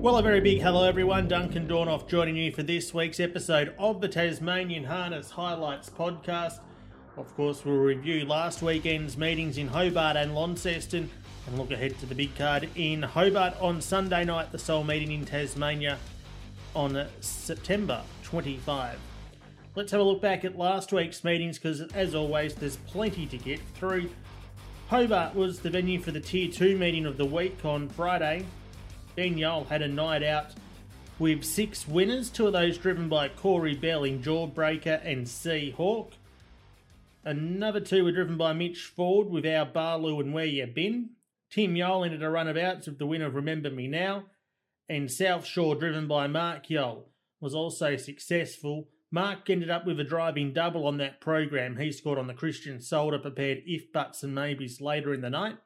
Well, 0.00 0.16
a 0.16 0.22
very 0.22 0.40
big 0.40 0.60
hello, 0.60 0.84
everyone. 0.84 1.26
Duncan 1.26 1.66
Dornauf 1.66 2.06
joining 2.06 2.36
you 2.36 2.52
for 2.52 2.62
this 2.62 2.94
week's 2.94 3.18
episode 3.18 3.74
of 3.80 4.00
the 4.00 4.06
Tasmanian 4.06 4.84
Harness 4.84 5.28
Highlights 5.28 5.90
podcast. 5.90 6.60
Of 7.16 7.34
course, 7.34 7.64
we'll 7.64 7.78
review 7.78 8.24
last 8.24 8.62
weekend's 8.62 9.18
meetings 9.18 9.58
in 9.58 9.66
Hobart 9.66 10.16
and 10.16 10.36
Launceston 10.36 11.10
and 11.48 11.58
look 11.58 11.72
ahead 11.72 11.98
to 11.98 12.06
the 12.06 12.14
big 12.14 12.32
card 12.36 12.68
in 12.76 13.02
Hobart 13.02 13.60
on 13.60 13.80
Sunday 13.80 14.24
night, 14.24 14.52
the 14.52 14.58
sole 14.58 14.84
meeting 14.84 15.10
in 15.10 15.24
Tasmania 15.24 15.98
on 16.76 17.04
September 17.20 18.00
25. 18.22 19.00
Let's 19.74 19.90
have 19.90 20.00
a 20.00 20.04
look 20.04 20.22
back 20.22 20.44
at 20.44 20.56
last 20.56 20.92
week's 20.92 21.24
meetings 21.24 21.58
because, 21.58 21.80
as 21.92 22.14
always, 22.14 22.54
there's 22.54 22.76
plenty 22.76 23.26
to 23.26 23.36
get 23.36 23.58
through. 23.74 24.08
Hobart 24.90 25.34
was 25.34 25.58
the 25.58 25.70
venue 25.70 26.00
for 26.00 26.12
the 26.12 26.20
Tier 26.20 26.48
2 26.48 26.78
meeting 26.78 27.04
of 27.04 27.16
the 27.16 27.26
week 27.26 27.64
on 27.64 27.88
Friday. 27.88 28.46
Yole 29.18 29.66
had 29.66 29.82
a 29.82 29.88
night 29.88 30.22
out 30.22 30.52
with 31.18 31.42
six 31.42 31.88
winners, 31.88 32.30
two 32.30 32.46
of 32.46 32.52
those 32.52 32.78
driven 32.78 33.08
by 33.08 33.28
Corey 33.28 33.74
Bell 33.74 34.04
in 34.04 34.22
Jawbreaker 34.22 35.04
and 35.04 35.28
Sea 35.28 35.72
Hawk. 35.72 36.12
Another 37.24 37.80
two 37.80 38.04
were 38.04 38.12
driven 38.12 38.36
by 38.36 38.52
Mitch 38.52 38.84
Ford 38.84 39.28
with 39.28 39.44
Our 39.44 39.66
Barloo 39.66 40.20
and 40.20 40.32
Where 40.32 40.44
You 40.44 40.68
Been. 40.68 41.10
Tim 41.50 41.74
Yole 41.74 42.06
entered 42.06 42.22
a 42.22 42.30
runabouts 42.30 42.86
with 42.86 43.00
the 43.00 43.06
winner 43.06 43.26
of 43.26 43.34
Remember 43.34 43.70
Me 43.70 43.88
Now. 43.88 44.26
And 44.88 45.10
South 45.10 45.44
Shore, 45.44 45.74
driven 45.74 46.06
by 46.06 46.28
Mark 46.28 46.68
Yole, 46.68 47.06
was 47.40 47.56
also 47.56 47.96
successful. 47.96 48.88
Mark 49.10 49.50
ended 49.50 49.68
up 49.68 49.84
with 49.84 49.98
a 49.98 50.04
driving 50.04 50.52
double 50.52 50.86
on 50.86 50.98
that 50.98 51.20
program. 51.20 51.76
He 51.76 51.90
scored 51.90 52.20
on 52.20 52.28
the 52.28 52.34
Christian 52.34 52.80
Salter 52.80 53.18
prepared 53.18 53.62
if 53.66 53.92
buts 53.92 54.22
and 54.22 54.32
maybes 54.32 54.80
later 54.80 55.12
in 55.12 55.22
the 55.22 55.30
night. 55.30 55.56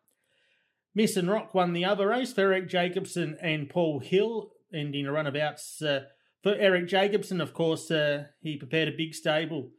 Miss 0.94 1.16
and 1.16 1.30
Rock 1.30 1.54
won 1.54 1.72
the 1.72 1.84
other 1.84 2.08
race 2.08 2.32
for 2.32 2.42
Eric 2.42 2.68
Jacobson 2.68 3.36
and 3.40 3.70
Paul 3.70 4.00
Hill, 4.00 4.52
ending 4.74 5.06
a 5.06 5.12
runabouts 5.12 5.80
uh, 5.80 6.00
for 6.42 6.54
Eric 6.54 6.88
Jacobson. 6.88 7.40
Of 7.40 7.54
course, 7.54 7.90
uh, 7.90 8.24
he 8.40 8.58
prepared 8.58 8.88
a 8.88 8.96
big 8.96 9.14
stable 9.14 9.70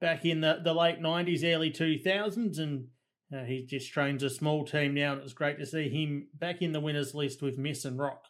back 0.00 0.24
in 0.24 0.42
the, 0.42 0.60
the 0.62 0.74
late 0.74 1.00
90s, 1.00 1.42
early 1.44 1.72
2000s, 1.72 2.58
and 2.58 2.86
uh, 3.34 3.44
he 3.44 3.66
just 3.66 3.92
trains 3.92 4.22
a 4.22 4.30
small 4.30 4.64
team 4.64 4.94
now, 4.94 5.12
and 5.12 5.20
it 5.20 5.24
was 5.24 5.34
great 5.34 5.58
to 5.58 5.66
see 5.66 5.88
him 5.88 6.28
back 6.34 6.62
in 6.62 6.72
the 6.72 6.80
winners 6.80 7.14
list 7.14 7.42
with 7.42 7.58
Miss 7.58 7.84
and 7.84 7.98
Rock. 7.98 8.24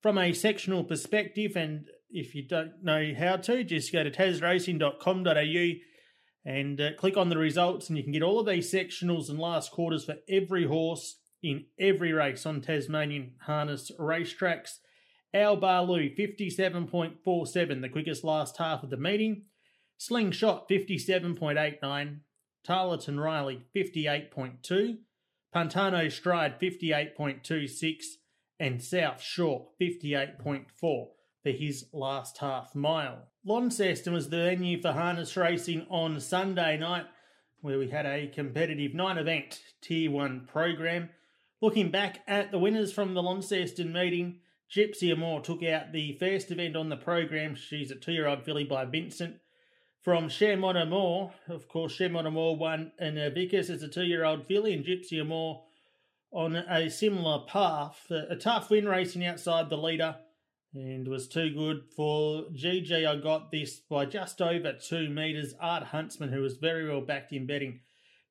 From 0.00 0.18
a 0.18 0.32
sectional 0.32 0.84
perspective, 0.84 1.56
and 1.56 1.86
if 2.10 2.34
you 2.34 2.46
don't 2.46 2.84
know 2.84 3.12
how 3.18 3.36
to, 3.36 3.64
just 3.64 3.92
go 3.92 4.04
to 4.04 4.10
tasracing.com.au 4.10 5.72
and 6.44 6.80
uh, 6.80 6.90
click 6.98 7.16
on 7.16 7.30
the 7.30 7.38
results, 7.38 7.88
and 7.88 7.96
you 7.96 8.04
can 8.04 8.12
get 8.12 8.22
all 8.22 8.38
of 8.38 8.46
these 8.46 8.72
sectionals 8.72 9.28
and 9.28 9.38
last 9.38 9.72
quarters 9.72 10.04
for 10.04 10.16
every 10.28 10.66
horse 10.66 11.16
in 11.42 11.64
every 11.78 12.12
race 12.12 12.46
on 12.46 12.60
Tasmanian 12.60 13.32
harness 13.40 13.90
racetracks. 13.98 14.78
Al 15.34 15.56
Barloo, 15.56 16.14
57.47, 16.16 17.80
the 17.80 17.88
quickest 17.88 18.22
last 18.22 18.58
half 18.58 18.82
of 18.82 18.90
the 18.90 18.96
meeting. 18.96 19.44
Slingshot, 19.96 20.68
57.89. 20.68 22.18
Tarleton 22.64 23.18
Riley, 23.18 23.62
58.2. 23.74 24.98
Pantano 25.54 26.10
Stride, 26.10 26.60
58.26. 26.60 28.04
And 28.60 28.82
South 28.82 29.20
Shore, 29.20 29.68
58.4 29.80 30.66
for 30.80 31.10
his 31.44 31.86
last 31.92 32.38
half 32.38 32.74
mile. 32.74 33.28
Launceston 33.44 34.12
was 34.12 34.28
the 34.28 34.36
venue 34.36 34.80
for 34.80 34.92
harness 34.92 35.36
racing 35.36 35.86
on 35.90 36.20
Sunday 36.20 36.78
night, 36.78 37.06
where 37.60 37.78
we 37.78 37.88
had 37.90 38.06
a 38.06 38.28
competitive 38.28 38.94
nine 38.94 39.18
event 39.18 39.60
Tier 39.80 40.10
1 40.10 40.46
program. 40.46 41.10
Looking 41.62 41.92
back 41.92 42.24
at 42.26 42.50
the 42.50 42.58
winners 42.58 42.92
from 42.92 43.14
the 43.14 43.22
Launceston 43.22 43.92
meeting, 43.92 44.40
Gypsy 44.68 45.12
Amore 45.12 45.40
took 45.40 45.62
out 45.62 45.92
the 45.92 46.16
first 46.18 46.50
event 46.50 46.74
on 46.74 46.88
the 46.88 46.96
program. 46.96 47.54
She's 47.54 47.92
a 47.92 47.94
two-year-old 47.94 48.42
filly 48.42 48.64
by 48.64 48.84
Vincent. 48.84 49.36
From 50.02 50.28
Shermont 50.28 50.74
Amore, 50.74 51.32
of 51.48 51.68
course, 51.68 51.96
Shermont 51.96 52.26
Amore 52.26 52.56
won 52.56 52.90
in 52.98 53.16
a 53.16 53.30
Vickers 53.30 53.70
as 53.70 53.84
a 53.84 53.88
two-year-old 53.88 54.44
filly, 54.44 54.72
and 54.72 54.84
Gypsy 54.84 55.20
Amore 55.20 55.62
on 56.32 56.56
a 56.56 56.90
similar 56.90 57.44
path. 57.46 58.10
A 58.10 58.34
tough 58.34 58.68
win 58.68 58.88
racing 58.88 59.24
outside 59.24 59.70
the 59.70 59.76
leader, 59.76 60.16
and 60.74 61.06
was 61.06 61.28
too 61.28 61.54
good 61.54 61.84
for 61.94 62.46
GG. 62.56 63.06
I 63.06 63.14
got 63.20 63.52
this 63.52 63.78
by 63.78 64.06
just 64.06 64.42
over 64.42 64.72
two 64.72 65.08
metres. 65.08 65.54
Art 65.60 65.84
Huntsman, 65.84 66.32
who 66.32 66.40
was 66.40 66.56
very 66.56 66.88
well 66.88 67.02
backed 67.02 67.32
in 67.32 67.46
betting 67.46 67.82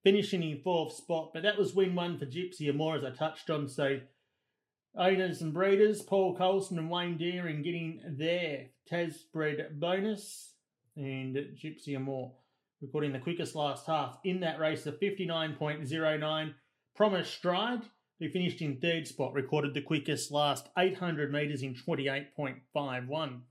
finishing 0.03 0.43
in 0.43 0.61
fourth 0.61 0.93
spot. 0.93 1.31
But 1.33 1.43
that 1.43 1.57
was 1.57 1.73
win 1.73 1.95
one 1.95 2.17
for 2.17 2.25
Gypsy 2.25 2.69
Amore, 2.69 2.95
as 2.95 3.03
I 3.03 3.11
touched 3.11 3.49
on. 3.49 3.67
So 3.67 3.99
owners 4.97 5.41
and 5.41 5.53
breeders, 5.53 6.01
Paul 6.01 6.35
Colson 6.35 6.77
and 6.77 6.89
Wayne 6.89 7.17
Deering 7.17 7.61
getting 7.61 8.01
their 8.17 8.67
Tasbred 8.89 9.79
bonus, 9.79 10.53
and 10.95 11.35
Gypsy 11.35 11.95
Amore 11.95 12.33
recording 12.81 13.13
the 13.13 13.19
quickest 13.19 13.55
last 13.55 13.85
half 13.85 14.17
in 14.23 14.39
that 14.39 14.59
race 14.59 14.85
of 14.85 14.99
59.09. 14.99 16.53
Promise 16.95 17.29
Stride, 17.29 17.83
who 18.19 18.29
finished 18.29 18.61
in 18.61 18.77
third 18.77 19.07
spot, 19.07 19.33
recorded 19.33 19.73
the 19.73 19.81
quickest 19.81 20.31
last 20.31 20.67
800 20.77 21.31
metres 21.31 21.61
in 21.61 21.75
28.51. 21.75 23.41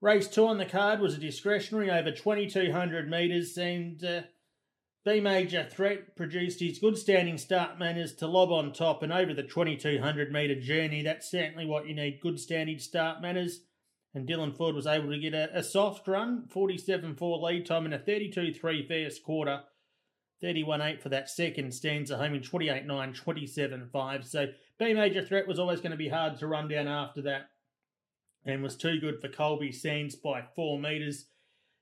Race 0.00 0.28
two 0.28 0.46
on 0.46 0.58
the 0.58 0.64
card 0.64 1.00
was 1.00 1.14
a 1.14 1.18
discretionary 1.18 1.90
over 1.90 2.10
2200 2.10 3.10
metres, 3.10 3.56
and 3.58 4.02
uh, 4.04 4.22
B 5.04 5.20
Major 5.20 5.64
Threat 5.70 6.16
produced 6.16 6.60
his 6.60 6.78
good 6.78 6.98
standing 6.98 7.38
start 7.38 7.78
manners 7.78 8.14
to 8.16 8.26
lob 8.26 8.50
on 8.50 8.72
top 8.72 9.02
and 9.02 9.12
over 9.12 9.32
the 9.32 9.42
2200 9.42 10.32
metre 10.32 10.60
journey. 10.60 11.02
That's 11.02 11.30
certainly 11.30 11.66
what 11.66 11.86
you 11.86 11.94
need 11.94 12.20
good 12.20 12.38
standing 12.40 12.78
start 12.78 13.22
manners. 13.22 13.60
And 14.14 14.28
Dylan 14.28 14.56
Ford 14.56 14.74
was 14.74 14.86
able 14.86 15.10
to 15.10 15.18
get 15.18 15.34
a, 15.34 15.56
a 15.56 15.62
soft 15.62 16.08
run, 16.08 16.46
47 16.48 17.14
4 17.14 17.38
lead 17.38 17.66
time 17.66 17.84
and 17.84 17.94
a 17.94 17.98
32 17.98 18.52
3 18.52 18.88
first 18.88 19.22
quarter. 19.22 19.60
31 20.40 20.80
8 20.80 21.02
for 21.02 21.08
that 21.08 21.28
second 21.28 21.72
stanza 21.72 22.16
home 22.16 22.34
in 22.34 22.42
28 22.42 22.86
9, 22.86 23.12
27 23.12 23.88
5. 23.92 24.26
So 24.26 24.46
B 24.78 24.94
Major 24.94 25.22
Threat 25.22 25.48
was 25.48 25.58
always 25.58 25.80
going 25.80 25.92
to 25.92 25.96
be 25.96 26.08
hard 26.08 26.38
to 26.38 26.46
run 26.46 26.68
down 26.68 26.88
after 26.88 27.22
that 27.22 27.50
and 28.44 28.62
was 28.62 28.76
too 28.76 28.98
good 29.00 29.20
for 29.20 29.28
Colby 29.28 29.72
Sands 29.72 30.14
by 30.16 30.42
four 30.54 30.78
metres. 30.78 31.26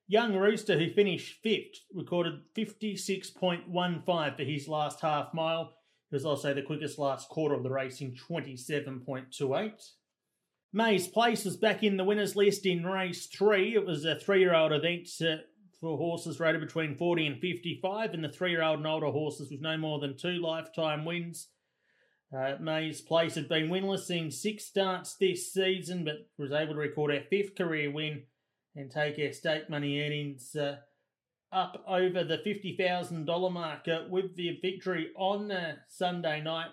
Young 0.08 0.36
Rooster, 0.36 0.78
who 0.78 0.90
finished 0.90 1.42
fifth, 1.42 1.80
recorded 1.92 2.34
56.15 2.56 4.36
for 4.36 4.42
his 4.44 4.68
last 4.68 5.00
half 5.00 5.34
mile. 5.34 5.72
He 6.10 6.14
was 6.14 6.24
also 6.24 6.54
the 6.54 6.62
quickest 6.62 6.98
last 6.98 7.28
quarter 7.28 7.56
of 7.56 7.64
the 7.64 7.70
race 7.70 8.00
in 8.00 8.14
27.28. 8.14 9.72
Mays 10.72 11.08
Place 11.08 11.44
was 11.44 11.56
back 11.56 11.82
in 11.82 11.96
the 11.96 12.04
winners 12.04 12.36
list 12.36 12.66
in 12.66 12.86
race 12.86 13.26
three. 13.26 13.74
It 13.74 13.84
was 13.84 14.04
a 14.04 14.16
three 14.16 14.40
year 14.40 14.54
old 14.54 14.72
event 14.72 15.08
uh, 15.20 15.42
for 15.80 15.96
horses 15.96 16.38
rated 16.38 16.60
between 16.60 16.96
40 16.96 17.26
and 17.26 17.40
55, 17.40 18.14
and 18.14 18.22
the 18.22 18.28
three 18.28 18.50
year 18.50 18.62
old 18.62 18.78
and 18.78 18.86
older 18.86 19.06
horses 19.06 19.50
with 19.50 19.60
no 19.60 19.76
more 19.76 19.98
than 19.98 20.16
two 20.16 20.38
lifetime 20.40 21.04
wins. 21.04 21.48
Uh, 22.36 22.54
Mays 22.60 23.00
Place 23.00 23.34
had 23.34 23.48
been 23.48 23.68
winless 23.68 24.10
in 24.10 24.30
six 24.30 24.64
starts 24.64 25.16
this 25.16 25.52
season, 25.52 26.04
but 26.04 26.28
was 26.38 26.52
able 26.52 26.74
to 26.74 26.80
record 26.80 27.12
a 27.12 27.22
fifth 27.22 27.56
career 27.56 27.90
win 27.90 28.22
and 28.76 28.90
take 28.90 29.18
our 29.18 29.32
stake 29.32 29.68
money 29.70 30.00
earnings 30.00 30.54
uh, 30.54 30.76
up 31.50 31.82
over 31.88 32.22
the 32.22 32.38
$50,000 32.38 33.52
mark 33.52 33.88
uh, 33.88 34.02
with 34.10 34.36
the 34.36 34.58
victory 34.60 35.08
on 35.16 35.50
uh, 35.50 35.76
Sunday 35.88 36.40
night. 36.42 36.70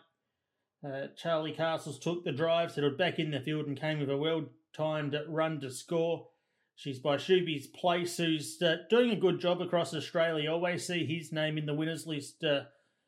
Uh, 0.86 1.08
Charlie 1.16 1.54
Castles 1.54 1.98
took 1.98 2.26
the 2.26 2.34
drive, 2.34 2.72
settled 2.72 2.98
back 2.98 3.18
in 3.18 3.32
the 3.32 3.40
field, 3.40 3.68
and 3.68 3.80
came 3.80 4.00
with 4.00 4.10
a 4.10 4.18
well 4.18 4.46
timed 4.76 5.16
run 5.30 5.62
to 5.62 5.72
score. 5.72 6.28
She's 6.76 7.00
by 7.00 7.16
Shuby's 7.16 7.68
Place, 7.68 8.18
who's 8.18 8.62
uh, 8.62 8.78
doing 8.90 9.12
a 9.12 9.16
good 9.16 9.40
job 9.40 9.62
across 9.62 9.94
Australia. 9.94 10.52
always 10.52 10.86
see 10.86 11.06
his 11.06 11.32
name 11.32 11.58
in 11.58 11.66
the 11.66 11.74
winners 11.74 12.06
list 12.06 12.44
uh, 12.44 12.64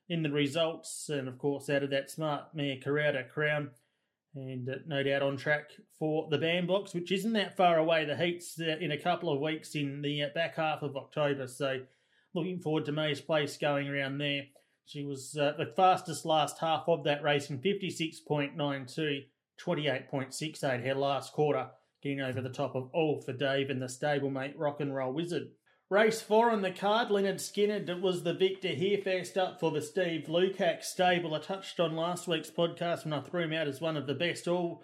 in 0.07 0.23
the 0.23 0.31
results, 0.31 1.09
and 1.09 1.28
of 1.28 1.38
course, 1.38 1.69
out 1.69 1.84
of 1.84 1.89
that 1.89 2.09
smart 2.09 2.53
mare, 2.53 2.78
Carrera 2.81 3.23
Crown 3.25 3.72
and 4.35 4.70
uh, 4.70 4.76
no 4.85 5.02
doubt 5.02 5.22
on 5.22 5.37
track 5.37 5.72
for 5.97 6.28
the 6.29 6.37
bandbox, 6.37 6.93
which 6.93 7.11
isn't 7.11 7.34
that 7.34 7.55
far 7.55 7.78
away. 7.78 8.05
The 8.05 8.17
heats 8.17 8.59
uh, 8.59 8.78
in 8.79 8.91
a 8.91 8.97
couple 8.97 9.32
of 9.34 9.40
weeks 9.40 9.76
in 9.76 10.02
the 10.02 10.23
uh, 10.23 10.29
back 10.35 10.55
half 10.55 10.82
of 10.82 10.97
October, 10.97 11.47
so 11.47 11.79
looking 12.34 12.59
forward 12.59 12.85
to 12.85 12.91
May's 12.91 13.22
Place 13.22 13.58
going 13.58 13.87
around 13.87 14.17
there. 14.17 14.43
She 14.85 15.03
was 15.03 15.35
uh, 15.40 15.53
the 15.58 15.73
fastest 15.76 16.26
last 16.26 16.59
half 16.59 16.84
of 16.87 17.03
that 17.05 17.23
race 17.23 17.49
in 17.49 17.59
56.92, 17.59 19.26
28.68 19.59 20.85
her 20.85 20.93
last 20.93 21.34
quarter, 21.34 21.70
getting 22.03 22.22
over 22.22 22.41
the 22.41 22.49
top 22.49 22.76
of 22.76 22.90
All 22.93 23.22
for 23.22 23.34
Dave 23.34 23.70
and 23.70 23.81
the 23.81 23.88
stablemate 23.88 24.53
Rock 24.55 24.81
and 24.81 24.96
Roll 24.96 25.14
Wizard. 25.14 25.47
Race 25.90 26.20
four 26.20 26.49
on 26.49 26.64
the 26.64 26.72
card, 26.72 27.11
Leonard 27.11 27.40
Skinner 27.40 27.99
was 27.99 28.23
the 28.23 28.34
victor 28.34 28.70
here. 28.70 28.97
First 29.03 29.37
up 29.37 29.59
for 29.59 29.70
the 29.70 29.82
Steve 29.82 30.26
Lukacs 30.28 30.85
stable. 30.85 31.35
I 31.35 31.40
touched 31.40 31.79
on 31.79 31.96
last 31.96 32.28
week's 32.28 32.49
podcast 32.49 33.03
when 33.03 33.14
I 33.14 33.22
threw 33.22 33.43
him 33.43 33.53
out 33.53 33.67
as 33.67 33.82
one 33.82 33.96
of 33.96 34.08
the 34.08 34.16
best. 34.16 34.47
All 34.47 34.82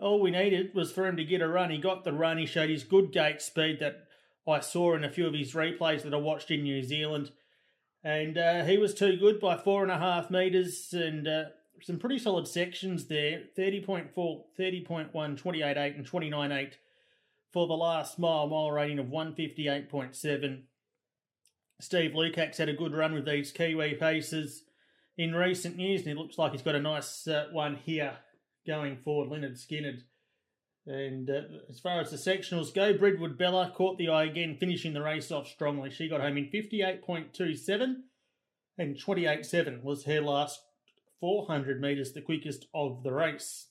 all 0.00 0.20
we 0.20 0.30
needed 0.30 0.76
was 0.76 0.92
for 0.92 1.08
him 1.08 1.16
to 1.16 1.24
get 1.24 1.40
a 1.40 1.48
run. 1.48 1.70
He 1.70 1.78
got 1.78 2.04
the 2.04 2.12
run. 2.12 2.38
He 2.38 2.46
showed 2.46 2.70
his 2.70 2.84
good 2.84 3.10
gate 3.10 3.42
speed 3.42 3.80
that 3.80 4.04
I 4.46 4.60
saw 4.60 4.94
in 4.94 5.02
a 5.02 5.10
few 5.10 5.26
of 5.26 5.34
his 5.34 5.54
replays 5.54 6.02
that 6.02 6.14
I 6.14 6.18
watched 6.18 6.52
in 6.52 6.62
New 6.62 6.84
Zealand. 6.84 7.32
And 8.04 8.38
uh, 8.38 8.64
he 8.64 8.78
was 8.78 8.94
too 8.94 9.16
good 9.16 9.40
by 9.40 9.56
four 9.56 9.82
and 9.82 9.90
a 9.90 9.98
half 9.98 10.30
metres 10.30 10.92
and 10.92 11.26
uh, 11.26 11.44
some 11.82 11.98
pretty 11.98 12.18
solid 12.18 12.46
sections 12.46 13.06
there 13.06 13.42
30.4, 13.58 14.14
30.1, 14.14 15.10
28.8, 15.12 15.96
and 15.96 16.08
29.8 16.08 16.72
for 17.52 17.66
the 17.66 17.74
last 17.74 18.18
mile, 18.18 18.46
mile 18.46 18.70
rating 18.70 18.98
of 18.98 19.06
158.7. 19.06 20.62
Steve 21.80 22.10
Lukacs 22.12 22.56
had 22.56 22.68
a 22.68 22.74
good 22.74 22.94
run 22.94 23.14
with 23.14 23.24
these 23.24 23.52
Kiwi 23.52 23.94
paces 23.94 24.64
in 25.16 25.34
recent 25.34 25.78
years, 25.78 26.02
and 26.02 26.10
it 26.10 26.16
looks 26.16 26.38
like 26.38 26.52
he's 26.52 26.62
got 26.62 26.74
a 26.74 26.80
nice 26.80 27.26
uh, 27.26 27.46
one 27.52 27.76
here 27.76 28.18
going 28.66 28.96
forward. 28.96 29.30
Leonard 29.30 29.56
Skinnard. 29.56 30.02
And 30.86 31.28
uh, 31.28 31.42
as 31.68 31.80
far 31.80 32.00
as 32.00 32.10
the 32.10 32.16
sectionals 32.16 32.72
go, 32.74 32.96
Bridwood 32.96 33.36
Bella 33.36 33.72
caught 33.74 33.98
the 33.98 34.08
eye 34.08 34.24
again, 34.24 34.56
finishing 34.58 34.94
the 34.94 35.02
race 35.02 35.30
off 35.30 35.46
strongly. 35.46 35.90
She 35.90 36.08
got 36.08 36.22
home 36.22 36.38
in 36.38 36.46
58.27 36.46 37.96
and 38.78 38.96
28.7 38.96 39.82
was 39.82 40.04
her 40.04 40.20
last 40.20 40.62
400 41.20 41.80
metres, 41.80 42.12
the 42.12 42.22
quickest 42.22 42.66
of 42.72 43.02
the 43.02 43.12
race. 43.12 43.67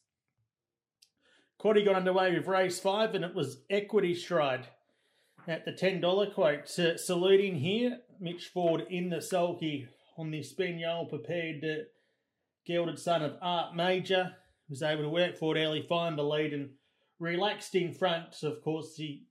Quaddy 1.60 1.84
got 1.84 1.96
underway 1.96 2.34
with 2.34 2.48
race 2.48 2.80
five, 2.80 3.16
and 3.16 3.26
it 3.26 3.34
was 3.34 3.62
Equity 3.70 4.14
Stride 4.14 4.68
at 5.48 5.66
the 5.66 5.72
$10 5.72 6.34
quote. 6.34 6.70
Saluting 6.70 7.56
here, 7.56 8.00
Mitch 8.20 8.48
Ford 8.54 8.86
in 8.90 9.10
the 9.10 9.22
sulky 9.22 9.88
on 10.18 10.30
the 10.30 10.44
Spaniel 10.44 11.06
prepared 11.06 11.64
uh, 11.64 11.84
gelded 12.66 13.00
son 13.00 13.24
of 13.24 13.38
Art 13.42 13.76
Major. 13.76 14.36
Was 14.70 14.84
able 14.84 15.04
to 15.04 15.10
work 15.10 15.38
for 15.38 15.56
it 15.56 15.62
early, 15.62 15.82
find 15.82 16.18
the 16.18 16.24
lead, 16.24 16.54
and 16.54 16.72
relaxed 17.20 17.74
in 17.74 17.94
front. 17.94 18.44
Of 18.44 18.62
course, 18.62 18.96
he 18.96 19.24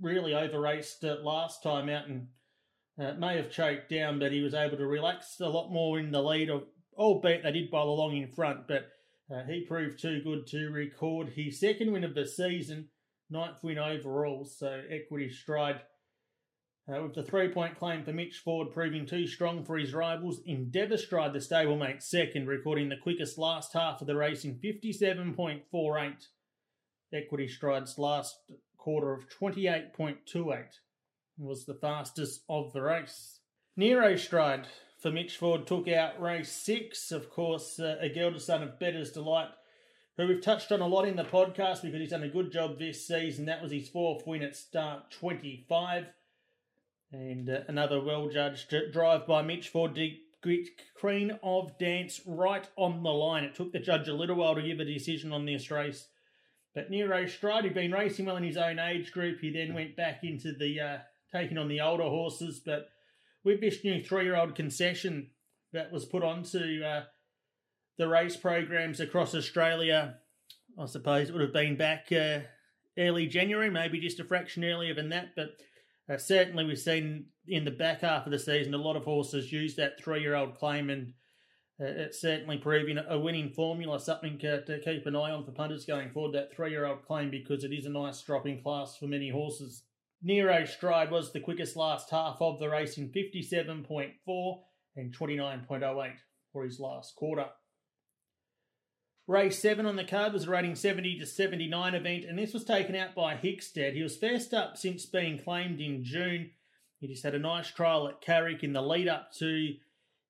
really 0.00 0.34
over 0.34 0.60
raced 0.60 1.02
uh, 1.02 1.16
last 1.22 1.62
time 1.62 1.88
out 1.88 2.06
and 2.06 2.28
uh, 3.00 3.14
may 3.14 3.36
have 3.36 3.50
choked 3.50 3.88
down, 3.88 4.18
but 4.18 4.32
he 4.32 4.42
was 4.42 4.54
able 4.54 4.76
to 4.76 4.86
relax 4.86 5.40
a 5.40 5.48
lot 5.48 5.72
more 5.72 5.98
in 5.98 6.12
the 6.12 6.22
lead, 6.22 6.50
of 6.50 6.64
albeit 6.96 7.42
they 7.42 7.52
did 7.52 7.70
bowl 7.70 7.92
along 7.92 8.16
in 8.16 8.28
front. 8.28 8.68
But 8.68 8.90
uh, 9.30 9.44
he 9.44 9.64
proved 9.66 10.00
too 10.00 10.20
good 10.22 10.46
to 10.48 10.68
record 10.70 11.30
his 11.30 11.60
second 11.60 11.92
win 11.92 12.04
of 12.04 12.14
the 12.14 12.26
season, 12.26 12.88
ninth 13.30 13.62
win 13.62 13.78
overall. 13.78 14.44
So 14.44 14.82
Equity 14.90 15.30
Stride 15.30 15.82
uh, 16.88 17.02
with 17.02 17.14
the 17.14 17.22
three 17.22 17.48
point 17.48 17.78
claim 17.78 18.04
for 18.04 18.12
Mitch 18.12 18.38
Ford 18.38 18.72
proving 18.72 19.06
too 19.06 19.26
strong 19.26 19.64
for 19.64 19.78
his 19.78 19.94
rivals. 19.94 20.40
Endeavour 20.46 20.96
Stride, 20.96 21.32
the 21.32 21.38
stablemate, 21.38 22.02
second, 22.02 22.48
recording 22.48 22.88
the 22.88 22.96
quickest 22.96 23.38
last 23.38 23.72
half 23.72 24.00
of 24.00 24.06
the 24.06 24.16
race 24.16 24.44
in 24.44 24.56
57.48. 24.56 26.26
Equity 27.14 27.46
Stride's 27.46 27.98
last 27.98 28.36
quarter 28.76 29.12
of 29.12 29.28
28.28 29.28 30.64
was 31.38 31.64
the 31.66 31.74
fastest 31.74 32.42
of 32.48 32.72
the 32.72 32.82
race. 32.82 33.40
Nero 33.76 34.16
Stride 34.16 34.66
for 35.02 35.10
Mitch 35.10 35.36
Ford 35.36 35.66
took 35.66 35.88
out 35.88 36.22
race 36.22 36.50
six. 36.50 37.10
Of 37.10 37.28
course, 37.28 37.80
uh, 37.80 37.96
a 38.00 38.08
gelded 38.08 38.40
son 38.40 38.62
of 38.62 38.78
Bettor's 38.78 39.10
Delight, 39.10 39.48
who 40.16 40.28
we've 40.28 40.40
touched 40.40 40.70
on 40.70 40.80
a 40.80 40.86
lot 40.86 41.08
in 41.08 41.16
the 41.16 41.24
podcast 41.24 41.82
because 41.82 42.00
he's 42.00 42.10
done 42.10 42.22
a 42.22 42.28
good 42.28 42.52
job 42.52 42.78
this 42.78 43.06
season. 43.06 43.46
That 43.46 43.62
was 43.62 43.72
his 43.72 43.88
fourth 43.88 44.24
win 44.26 44.42
at 44.42 44.54
start 44.54 45.10
25. 45.10 46.06
And 47.10 47.50
uh, 47.50 47.60
another 47.66 48.00
well 48.00 48.28
judged 48.28 48.72
drive 48.92 49.26
by 49.26 49.42
Mitch 49.42 49.68
Ford 49.68 49.96
to 49.96 50.08
get 50.44 50.68
Queen 50.98 51.38
of 51.42 51.76
Dance 51.78 52.20
right 52.24 52.66
on 52.76 53.02
the 53.02 53.10
line. 53.10 53.42
It 53.42 53.56
took 53.56 53.72
the 53.72 53.80
judge 53.80 54.06
a 54.06 54.14
little 54.14 54.36
while 54.36 54.54
to 54.54 54.62
give 54.62 54.78
a 54.78 54.84
decision 54.84 55.32
on 55.32 55.46
this 55.46 55.70
race. 55.70 56.06
But 56.74 56.90
Nero 56.90 57.26
Stride, 57.26 57.64
he'd 57.64 57.74
been 57.74 57.92
racing 57.92 58.26
well 58.26 58.36
in 58.36 58.44
his 58.44 58.56
own 58.56 58.78
age 58.78 59.12
group. 59.12 59.40
He 59.40 59.50
then 59.50 59.74
went 59.74 59.96
back 59.96 60.20
into 60.22 60.52
the 60.52 60.80
uh, 60.80 60.98
taking 61.30 61.58
on 61.58 61.68
the 61.68 61.80
older 61.80 62.04
horses. 62.04 62.60
But 62.64 62.88
this 63.44 63.84
new 63.84 64.02
three 64.02 64.24
year 64.24 64.36
old 64.36 64.54
concession 64.54 65.30
that 65.72 65.92
was 65.92 66.04
put 66.04 66.22
onto 66.22 66.82
uh, 66.84 67.04
the 67.98 68.08
race 68.08 68.36
programs 68.36 69.00
across 69.00 69.34
Australia, 69.34 70.16
I 70.78 70.86
suppose 70.86 71.28
it 71.28 71.32
would 71.32 71.42
have 71.42 71.52
been 71.52 71.76
back 71.76 72.06
uh, 72.12 72.40
early 72.98 73.26
January, 73.26 73.70
maybe 73.70 74.00
just 74.00 74.20
a 74.20 74.24
fraction 74.24 74.64
earlier 74.64 74.94
than 74.94 75.10
that. 75.10 75.34
But 75.36 75.50
uh, 76.08 76.18
certainly, 76.18 76.64
we've 76.64 76.78
seen 76.78 77.26
in 77.46 77.64
the 77.64 77.70
back 77.70 78.00
half 78.00 78.26
of 78.26 78.32
the 78.32 78.38
season 78.38 78.74
a 78.74 78.78
lot 78.78 78.96
of 78.96 79.04
horses 79.04 79.52
use 79.52 79.76
that 79.76 80.02
three-year-old 80.02 80.56
claim, 80.56 80.90
and 80.90 81.12
uh, 81.80 81.84
it's 81.86 82.20
certainly 82.20 82.58
proving 82.58 82.98
a 82.98 83.18
winning 83.18 83.50
formula, 83.50 84.00
something 84.00 84.38
to 84.38 84.80
keep 84.84 85.06
an 85.06 85.16
eye 85.16 85.30
on 85.30 85.44
for 85.44 85.52
punters 85.52 85.84
going 85.84 86.10
forward. 86.10 86.34
That 86.34 86.54
three-year-old 86.54 87.04
claim 87.04 87.30
because 87.30 87.64
it 87.64 87.72
is 87.72 87.86
a 87.86 87.90
nice 87.90 88.20
dropping 88.22 88.62
class 88.62 88.96
for 88.96 89.06
many 89.06 89.30
horses. 89.30 89.82
Nero 90.22 90.64
Stride 90.64 91.10
was 91.10 91.32
the 91.32 91.40
quickest 91.40 91.74
last 91.74 92.10
half 92.10 92.36
of 92.40 92.60
the 92.60 92.70
race 92.70 92.96
in 92.96 93.10
57.4 93.10 94.60
and 94.96 95.16
29.08 95.16 96.12
for 96.52 96.64
his 96.64 96.78
last 96.78 97.16
quarter. 97.16 97.46
Race 99.26 99.58
7 99.60 99.84
on 99.86 99.96
the 99.96 100.04
card 100.04 100.32
was 100.32 100.44
a 100.44 100.50
rating 100.50 100.74
70 100.74 101.18
to 101.18 101.26
79 101.26 101.94
event, 101.94 102.24
and 102.24 102.38
this 102.38 102.52
was 102.52 102.64
taken 102.64 102.94
out 102.94 103.14
by 103.14 103.34
Hickstead. 103.34 103.94
He 103.94 104.02
was 104.02 104.16
first 104.16 104.52
up 104.54 104.76
since 104.76 105.06
being 105.06 105.38
claimed 105.38 105.80
in 105.80 106.04
June. 106.04 106.50
He 107.00 107.08
just 107.08 107.24
had 107.24 107.34
a 107.34 107.38
nice 107.38 107.70
trial 107.70 108.08
at 108.08 108.20
Carrick 108.20 108.62
in 108.62 108.72
the 108.72 108.82
lead 108.82 109.08
up 109.08 109.32
to 109.38 109.74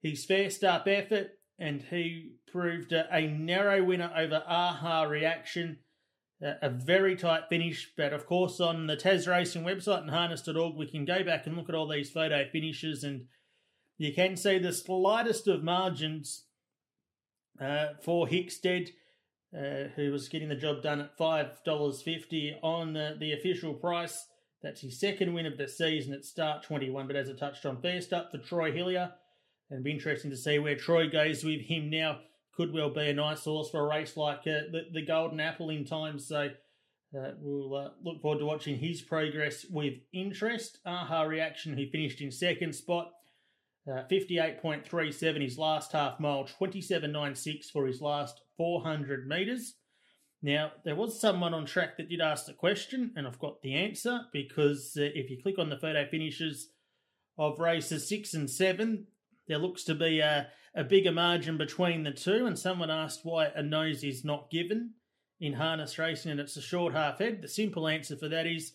his 0.03 0.25
first 0.25 0.65
up 0.65 0.87
effort, 0.87 1.33
and 1.59 1.83
he 1.83 2.37
proved 2.51 2.93
a, 2.93 3.15
a 3.15 3.27
narrow 3.27 3.83
winner 3.83 4.13
over 4.17 4.43
Aha 4.47 5.03
Reaction. 5.03 5.79
A, 6.43 6.69
very 6.69 7.15
tight 7.15 7.49
finish, 7.49 7.93
but 7.97 8.13
of 8.13 8.27
course, 8.27 8.59
on 8.59 8.89
the 8.89 8.97
Tas 8.97 9.29
Racing 9.29 9.63
website 9.63 10.01
and 10.01 10.11
harness.org, 10.11 10.77
we 10.77 10.87
can 10.87 11.05
go 11.05 11.23
back 11.23 11.47
and 11.47 11.57
look 11.57 11.69
at 11.69 11.75
all 11.75 11.87
these 11.87 12.11
photo 12.11 12.45
finishes, 12.51 13.05
and 13.05 13.27
you 13.97 14.13
can 14.13 14.37
see 14.37 14.59
the 14.59 14.73
slightest 14.73 15.47
of 15.47 15.63
margins 15.63 16.47
uh, 17.61 17.89
for 18.03 18.27
Hickstead, 18.27 18.91
uh, 19.57 19.89
who 19.95 20.11
was 20.11 20.29
getting 20.29 20.49
the 20.49 20.57
job 20.57 20.83
done 20.83 21.01
at 21.01 21.17
$5.50 21.17 22.59
on 22.63 22.95
the 22.95 23.33
official 23.33 23.75
price. 23.75 24.27
That's 24.63 24.81
his 24.81 24.99
second 24.99 25.35
win 25.35 25.47
of 25.47 25.59
the 25.59 25.69
season 25.69 26.15
at 26.15 26.25
start 26.25 26.63
21. 26.63 27.07
But 27.07 27.17
as 27.17 27.29
I 27.29 27.35
touched 27.35 27.67
on, 27.67 27.83
first 27.83 28.13
up 28.13 28.31
for 28.31 28.39
Troy 28.39 28.73
Hillier. 28.73 29.13
And 29.69 29.79
it'll 29.79 29.85
be 29.85 29.91
interesting 29.91 30.31
to 30.31 30.37
see 30.37 30.59
where 30.59 30.77
Troy 30.77 31.09
goes 31.09 31.45
with 31.45 31.63
him 31.63 31.91
now. 31.91 32.21
Could 32.55 32.73
well 32.73 32.91
be 32.91 33.09
a 33.09 33.15
nice 33.15 33.45
horse 33.45 33.71
for 33.71 33.81
a 33.81 33.89
race 33.89 34.17
like 34.17 34.41
uh, 34.41 34.69
the, 34.71 34.83
the 34.93 35.07
Golden 35.07 35.41
Apple 35.41 35.71
in 35.71 35.85
time. 35.85 36.19
So 36.19 36.51
uh, 37.19 37.31
we'll 37.39 37.75
uh, 37.75 37.89
look 38.03 38.21
forward 38.21 38.41
to 38.41 38.47
watching 38.47 38.79
his 38.79 39.03
progress 39.03 39.67
with 39.71 39.95
interest. 40.13 40.79
Aha 40.85 41.23
Reaction, 41.23 41.77
who 41.77 41.89
finished 41.89 42.21
in 42.21 42.31
second 42.31 42.75
spot. 42.75 43.11
Uh, 43.91 44.05
58.37 44.11 45.43
his 45.43 45.59
last 45.59 45.91
half 45.91 46.21
mile, 46.21 46.45
27.96 46.61 47.65
for 47.73 47.87
his 47.87 48.01
last 48.01 48.41
400 48.57 49.27
metres. 49.27 49.75
Now, 50.41 50.73
there 50.85 50.95
was 50.95 51.21
someone 51.21 51.53
on 51.53 51.67
track 51.67 51.97
that 51.97 52.09
did 52.09 52.21
ask 52.21 52.47
the 52.47 52.53
question, 52.53 53.13
and 53.17 53.27
I've 53.27 53.39
got 53.39 53.61
the 53.63 53.75
answer 53.75 54.21
because 54.33 54.97
uh, 54.97 55.03
if 55.03 55.31
you 55.31 55.39
click 55.43 55.59
on 55.59 55.69
the 55.69 55.79
photo 55.79 56.07
finishes 56.09 56.69
of 57.39 57.59
races 57.59 58.09
six 58.09 58.35
and 58.35 58.49
seven, 58.49 59.07
there 59.53 59.59
looks 59.59 59.85
to 59.85 59.95
be 59.95 60.21
a, 60.21 60.49
a 60.75 60.83
bigger 60.83 61.13
margin 61.13 61.59
between 61.59 62.05
the 62.05 62.11
two. 62.11 62.47
And 62.47 62.59
someone 62.59 62.91
asked 62.91 63.21
why 63.23 63.49
a 63.55 63.63
nose 63.63 64.03
is 64.03 64.25
not 64.25 64.51
given 64.51 64.95
in 65.39 65.53
harness 65.53 65.99
racing 65.99 66.31
and 66.31 66.41
it's 66.41 66.57
a 66.57 66.63
short 66.63 66.95
half 66.95 67.19
head. 67.19 67.43
The 67.43 67.49
simple 67.49 67.87
answer 67.87 68.17
for 68.17 68.29
that 68.29 68.47
is 68.47 68.73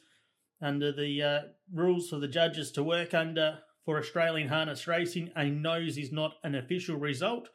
under 0.61 0.91
the 0.91 1.23
uh, 1.23 1.39
rules 1.73 2.09
for 2.09 2.19
the 2.19 2.27
judges 2.27 2.71
to 2.73 2.83
work 2.83 3.15
under 3.15 3.57
for 3.85 3.97
Australian 3.97 4.49
harness 4.49 4.85
racing, 4.85 5.31
a 5.35 5.45
nose 5.45 5.97
is 5.97 6.11
not 6.11 6.33
an 6.43 6.53
official 6.53 6.97
result. 6.97 7.49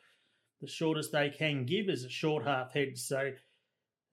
The 0.60 0.66
shortest 0.66 1.12
they 1.12 1.28
can 1.28 1.64
give 1.64 1.88
is 1.88 2.04
a 2.04 2.08
short 2.08 2.44
half 2.44 2.72
head. 2.72 2.96
So, 2.96 3.32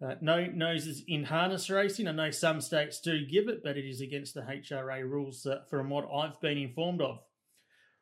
uh, 0.05 0.15
no 0.21 0.45
noses 0.45 1.01
in 1.07 1.23
harness 1.23 1.69
racing. 1.69 2.07
I 2.07 2.11
know 2.11 2.29
some 2.29 2.61
states 2.61 3.01
do 3.01 3.25
give 3.25 3.47
it, 3.47 3.63
but 3.63 3.75
it 3.77 3.87
is 3.87 4.01
against 4.01 4.35
the 4.35 4.41
HRA 4.41 5.01
rules 5.01 5.45
uh, 5.45 5.61
from 5.67 5.89
what 5.89 6.09
I've 6.13 6.39
been 6.41 6.59
informed 6.59 7.01
of. 7.01 7.19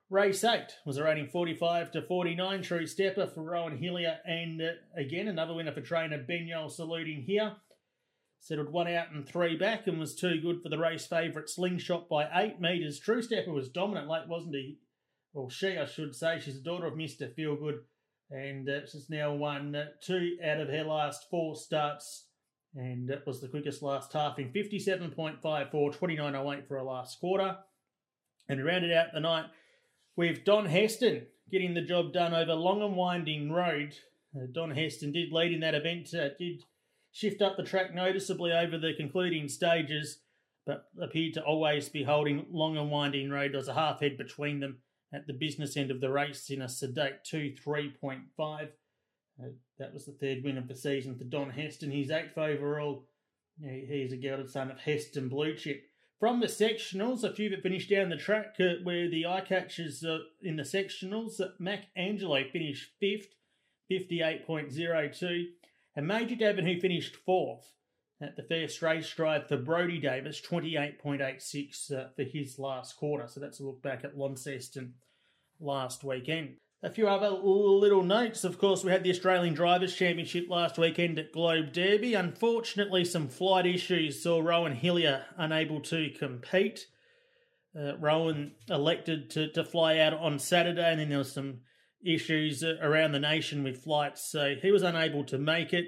Race 0.10 0.42
8 0.42 0.62
was 0.86 0.96
a 0.96 1.04
rating 1.04 1.28
45 1.28 1.92
to 1.92 2.02
49. 2.02 2.62
True 2.62 2.88
stepper 2.88 3.28
for 3.28 3.44
Rowan 3.44 3.78
Hillier, 3.78 4.20
and 4.24 4.62
uh, 4.62 4.72
again, 4.96 5.28
another 5.28 5.54
winner 5.54 5.74
for 5.74 5.82
trainer 5.82 6.18
Ben 6.18 6.48
Yole 6.50 6.72
saluting 6.72 7.24
here. 7.24 7.58
Settled 8.40 8.72
one 8.72 8.88
out 8.88 9.12
and 9.12 9.28
three 9.28 9.58
back 9.58 9.86
and 9.86 10.00
was 10.00 10.16
too 10.16 10.40
good 10.40 10.62
for 10.62 10.70
the 10.70 10.78
race 10.78 11.06
favourite 11.06 11.50
Slingshot 11.50 12.08
by 12.08 12.30
eight 12.34 12.62
metres. 12.62 13.00
True 13.00 13.22
Stepper 13.22 13.52
was 13.52 13.68
dominant 13.68 14.08
late, 14.08 14.30
wasn't 14.30 14.56
he? 14.56 14.78
Well, 15.34 15.50
she, 15.50 15.78
I 15.78 15.86
should 15.86 16.16
say. 16.16 16.40
She's 16.40 16.56
the 16.56 16.70
daughter 16.70 16.86
of 16.86 16.94
Mr. 16.94 17.34
Feelgood 17.36 17.80
and 18.32 18.70
uh, 18.70 18.86
she's 18.86 19.10
now 19.10 19.34
won 19.34 19.76
uh, 19.76 19.88
two 20.02 20.38
out 20.42 20.62
of 20.62 20.70
her 20.70 20.84
last 20.84 21.30
four 21.30 21.56
starts 21.56 22.28
and 22.76 23.10
it 23.10 23.24
was 23.28 23.42
the 23.42 23.48
quickest 23.50 23.82
last 23.82 24.14
half 24.14 24.40
in 24.40 24.54
57.54, 24.54 25.42
29.08 25.42 26.68
for 26.68 26.78
her 26.78 26.84
last 26.84 27.20
quarter. 27.20 27.58
And 28.48 28.64
rounded 28.64 28.94
out 28.94 29.08
the 29.14 29.20
night 29.20 29.46
with 30.17 30.43
Don 30.43 30.65
Heston 30.65 31.27
getting 31.50 31.74
the 31.74 31.81
job 31.81 32.12
done 32.12 32.33
over 32.33 32.53
Long 32.53 32.81
and 32.81 32.97
Winding 32.97 33.51
Road. 33.51 33.95
Uh, 34.36 34.47
Don 34.51 34.71
Heston 34.71 35.13
did 35.13 35.31
lead 35.31 35.53
in 35.53 35.62
that 35.62 35.75
event, 35.75 36.13
uh, 36.13 36.29
did 36.38 36.63
shift 37.13 37.41
up 37.41 37.55
the 37.55 37.63
track 37.63 37.95
noticeably 37.95 38.51
over 38.51 38.77
the 38.77 38.93
concluding 38.97 39.47
stages, 39.47 40.19
but 40.65 40.88
appeared 41.00 41.36
to 41.36 41.43
always 41.43 41.88
be 41.88 42.03
holding 42.03 42.47
long 42.51 42.75
and 42.75 42.91
winding 42.91 43.29
road. 43.29 43.53
There 43.53 43.59
was 43.59 43.69
a 43.69 43.74
half 43.74 44.01
head 44.01 44.17
between 44.17 44.59
them 44.59 44.79
at 45.13 45.27
the 45.27 45.33
business 45.33 45.77
end 45.77 45.91
of 45.91 46.01
the 46.01 46.12
race 46.12 46.50
in 46.50 46.62
a 46.62 46.67
sedate 46.67 47.24
2 47.24 47.53
3.5. 47.65 48.24
Uh, 48.39 49.45
that 49.79 49.93
was 49.93 50.05
the 50.05 50.12
third 50.13 50.43
win 50.43 50.57
of 50.57 50.67
the 50.67 50.75
season 50.75 51.15
for 51.15 51.24
Don 51.24 51.51
Heston. 51.51 51.91
He's 51.91 52.12
eighth 52.12 52.38
overall. 52.38 53.05
He's 53.62 54.12
a 54.12 54.17
gelded 54.17 54.50
son 54.50 54.69
of 54.69 54.79
Heston 54.79 55.29
Blue 55.29 55.55
Chip. 55.55 55.83
From 56.19 56.39
the 56.39 56.47
sectionals, 56.47 57.24
a 57.24 57.33
few 57.33 57.50
that 57.50 57.62
finished 57.62 57.91
down 57.91 58.09
the 58.09 58.17
track 58.17 58.55
uh, 58.59 58.81
where 58.83 59.07
the 59.07 59.27
eye 59.27 59.41
catchers 59.41 60.03
uh, 60.03 60.19
in 60.41 60.55
the 60.55 60.63
sectionals, 60.63 61.39
uh, 61.39 61.50
Mac 61.59 61.88
Angelo 61.95 62.43
finished 62.51 62.91
fifth, 63.00 63.36
58.02, 63.91 65.45
and 65.95 66.07
Major 66.07 66.36
Devon, 66.36 66.65
who 66.65 66.79
finished 66.79 67.15
fourth 67.15 67.71
at 68.19 68.36
the 68.36 68.43
first 68.43 68.81
race 68.81 69.13
drive 69.13 69.47
for 69.47 69.57
Brody 69.57 70.00
Davis, 70.00 70.41
28.86 70.41 71.91
uh, 71.91 72.07
for 72.15 72.24
his 72.24 72.57
last 72.57 72.97
quarter. 72.97 73.27
So 73.27 73.39
that's 73.39 73.59
a 73.59 73.63
look 73.63 73.83
back 73.83 74.03
at 74.03 74.17
Launceston 74.17 74.95
last 75.59 76.03
weekend. 76.03 76.55
A 76.84 76.91
few 76.91 77.07
other 77.07 77.29
little 77.29 78.03
notes. 78.03 78.43
Of 78.43 78.60
course, 78.60 78.84
we 78.84 78.91
had 78.91 79.03
the 79.03 79.10
Australian 79.10 79.55
Drivers' 79.55 79.96
Championship 79.96 80.48
last 80.48 80.77
weekend 80.77 81.17
at 81.17 81.31
Globe 81.31 81.74
Derby. 81.74 82.13
Unfortunately, 82.13 83.03
some 83.03 83.29
flight 83.29 83.65
issues 83.65 84.22
saw 84.22 84.39
Rowan 84.39 84.75
Hillier 84.75 85.25
unable 85.38 85.81
to 85.81 86.12
compete. 86.12 86.86
Uh, 87.75 87.98
Rowan 87.98 88.53
elected 88.69 89.31
to, 89.31 89.51
to 89.53 89.63
fly 89.63 89.98
out 89.98 90.13
on 90.13 90.38
Saturday, 90.38 90.91
and 90.91 91.00
then 91.00 91.10
there 91.10 91.17
was 91.17 91.31
some 91.31 91.62
issues 92.05 92.63
around 92.63 93.12
the 93.12 93.19
nation 93.19 93.63
with 93.63 93.84
flights, 93.84 94.29
so 94.31 94.53
he 94.62 94.72
was 94.72 94.84
unable 94.84 95.24
to 95.25 95.39
make 95.39 95.74
it. 95.74 95.86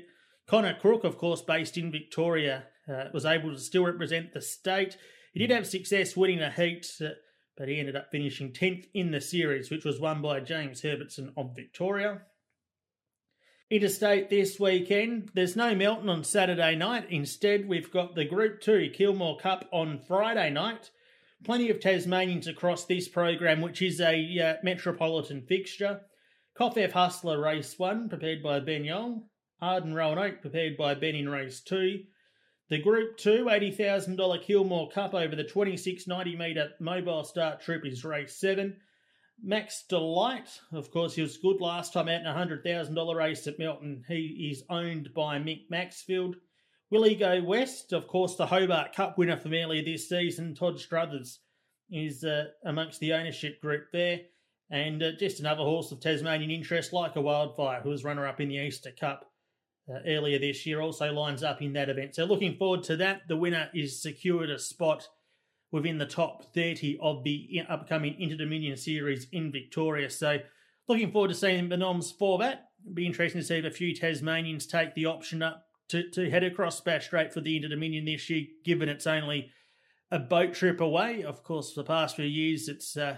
Connor 0.47 0.73
Crook, 0.73 1.03
of 1.03 1.19
course, 1.19 1.43
based 1.43 1.77
in 1.77 1.91
Victoria, 1.91 2.63
uh, 2.91 3.05
was 3.13 3.25
able 3.25 3.53
to 3.53 3.59
still 3.59 3.85
represent 3.85 4.33
the 4.33 4.41
state. 4.41 4.97
He 5.33 5.39
did 5.39 5.51
have 5.51 5.67
success 5.67 6.17
winning 6.17 6.41
a 6.41 6.49
heat. 6.49 6.87
Uh, 6.99 7.09
but 7.59 7.67
he 7.67 7.77
ended 7.77 7.97
up 7.97 8.09
finishing 8.09 8.53
10th 8.53 8.85
in 8.93 9.11
the 9.11 9.19
series, 9.19 9.69
which 9.69 9.83
was 9.83 9.99
won 9.99 10.21
by 10.21 10.39
James 10.39 10.81
Herbertson 10.81 11.33
of 11.35 11.53
Victoria. 11.53 12.21
Interstate 13.69 14.29
this 14.29 14.59
weekend, 14.59 15.29
there's 15.33 15.57
no 15.57 15.75
Melton 15.75 16.07
on 16.07 16.23
Saturday 16.23 16.75
night. 16.77 17.07
Instead, 17.09 17.67
we've 17.67 17.91
got 17.91 18.15
the 18.15 18.23
Group 18.23 18.61
2 18.61 18.91
Kilmore 18.93 19.37
Cup 19.37 19.67
on 19.73 19.99
Friday 19.99 20.49
night. 20.49 20.89
Plenty 21.43 21.69
of 21.69 21.81
Tasmanians 21.81 22.47
across 22.47 22.85
this 22.85 23.09
program, 23.09 23.59
which 23.59 23.81
is 23.81 23.99
a 23.99 24.39
uh, 24.39 24.53
metropolitan 24.63 25.41
fixture. 25.41 26.01
Koffef 26.57 26.93
Hustler 26.93 27.41
Race 27.41 27.77
1, 27.77 28.07
prepared 28.07 28.41
by 28.41 28.61
Ben 28.61 28.85
Young. 28.85 29.25
Arden 29.61 29.93
Roanoke, 29.93 30.41
prepared 30.41 30.77
by 30.77 30.95
Ben 30.95 31.15
in 31.15 31.27
Race 31.27 31.59
2. 31.61 32.03
The 32.69 32.77
Group 32.77 33.17
2 33.17 33.45
$80,000 33.45 34.43
Kilmore 34.43 34.91
Cup 34.91 35.15
over 35.15 35.35
the 35.35 35.43
2690 35.43 36.35
metre 36.35 36.69
mobile 36.79 37.23
start 37.23 37.61
trip 37.61 37.83
is 37.83 38.05
race 38.05 38.35
7. 38.35 38.77
Max 39.41 39.85
Delight, 39.89 40.59
of 40.71 40.91
course, 40.91 41.15
he 41.15 41.23
was 41.23 41.37
good 41.37 41.61
last 41.61 41.93
time 41.93 42.07
out 42.07 42.21
in 42.21 42.27
a 42.27 42.33
$100,000 42.33 43.15
race 43.15 43.47
at 43.47 43.57
Melton. 43.57 44.03
He 44.07 44.51
is 44.51 44.63
owned 44.69 45.15
by 45.15 45.39
Mick 45.39 45.61
Maxfield. 45.71 46.35
Will 46.91 47.05
he 47.05 47.15
go 47.15 47.41
west? 47.41 47.91
Of 47.91 48.07
course, 48.07 48.35
the 48.35 48.45
Hobart 48.45 48.93
Cup 48.93 49.17
winner 49.17 49.37
from 49.37 49.53
earlier 49.55 49.83
this 49.83 50.07
season, 50.07 50.53
Todd 50.53 50.79
Struthers, 50.79 51.39
is 51.89 52.23
uh, 52.23 52.49
amongst 52.63 52.99
the 52.99 53.13
ownership 53.13 53.61
group 53.61 53.85
there. 53.91 54.19
And 54.69 55.01
uh, 55.01 55.13
just 55.13 55.39
another 55.39 55.63
horse 55.63 55.91
of 55.91 56.01
Tasmanian 56.01 56.51
interest, 56.51 56.93
like 56.93 57.15
a 57.15 57.21
wildfire, 57.21 57.81
who 57.81 57.89
was 57.89 58.03
runner 58.03 58.27
up 58.27 58.39
in 58.39 58.49
the 58.49 58.57
Easter 58.57 58.91
Cup 58.91 59.28
uh, 59.89 59.99
earlier 60.07 60.39
this 60.39 60.65
year, 60.65 60.81
also 60.81 61.11
lines 61.11 61.43
up 61.43 61.61
in 61.61 61.73
that 61.73 61.89
event. 61.89 62.15
So 62.15 62.25
looking 62.25 62.57
forward 62.57 62.83
to 62.83 62.97
that. 62.97 63.21
The 63.27 63.37
winner 63.37 63.69
is 63.73 64.01
secured 64.01 64.49
a 64.49 64.59
spot 64.59 65.07
within 65.71 65.97
the 65.97 66.05
top 66.05 66.53
30 66.53 66.97
of 67.01 67.23
the 67.23 67.61
upcoming 67.69 68.19
Inter 68.19 68.37
Dominion 68.37 68.75
Series 68.77 69.27
in 69.31 69.51
Victoria. 69.51 70.09
So 70.09 70.39
looking 70.87 71.11
forward 71.11 71.29
to 71.29 71.35
seeing 71.35 71.69
the 71.69 71.77
noms 71.77 72.11
for 72.11 72.37
that. 72.39 72.69
It'll 72.83 72.95
be 72.95 73.05
interesting 73.05 73.41
to 73.41 73.47
see 73.47 73.57
if 73.57 73.65
a 73.65 73.71
few 73.71 73.93
Tasmanians 73.93 74.65
take 74.65 74.95
the 74.95 75.05
option 75.05 75.43
up 75.43 75.65
to, 75.89 76.09
to 76.11 76.29
head 76.29 76.43
across 76.43 76.79
Bass 76.81 77.05
Strait 77.05 77.33
for 77.33 77.41
the 77.41 77.55
Inter 77.55 77.69
Dominion 77.69 78.05
this 78.05 78.29
year, 78.29 78.45
given 78.63 78.89
it's 78.89 79.07
only 79.07 79.51
a 80.11 80.19
boat 80.19 80.53
trip 80.53 80.81
away. 80.81 81.23
Of 81.23 81.43
course, 81.43 81.73
for 81.73 81.81
the 81.81 81.87
past 81.87 82.15
few 82.15 82.25
years, 82.25 82.67
it's 82.67 82.95
uh, 82.95 83.17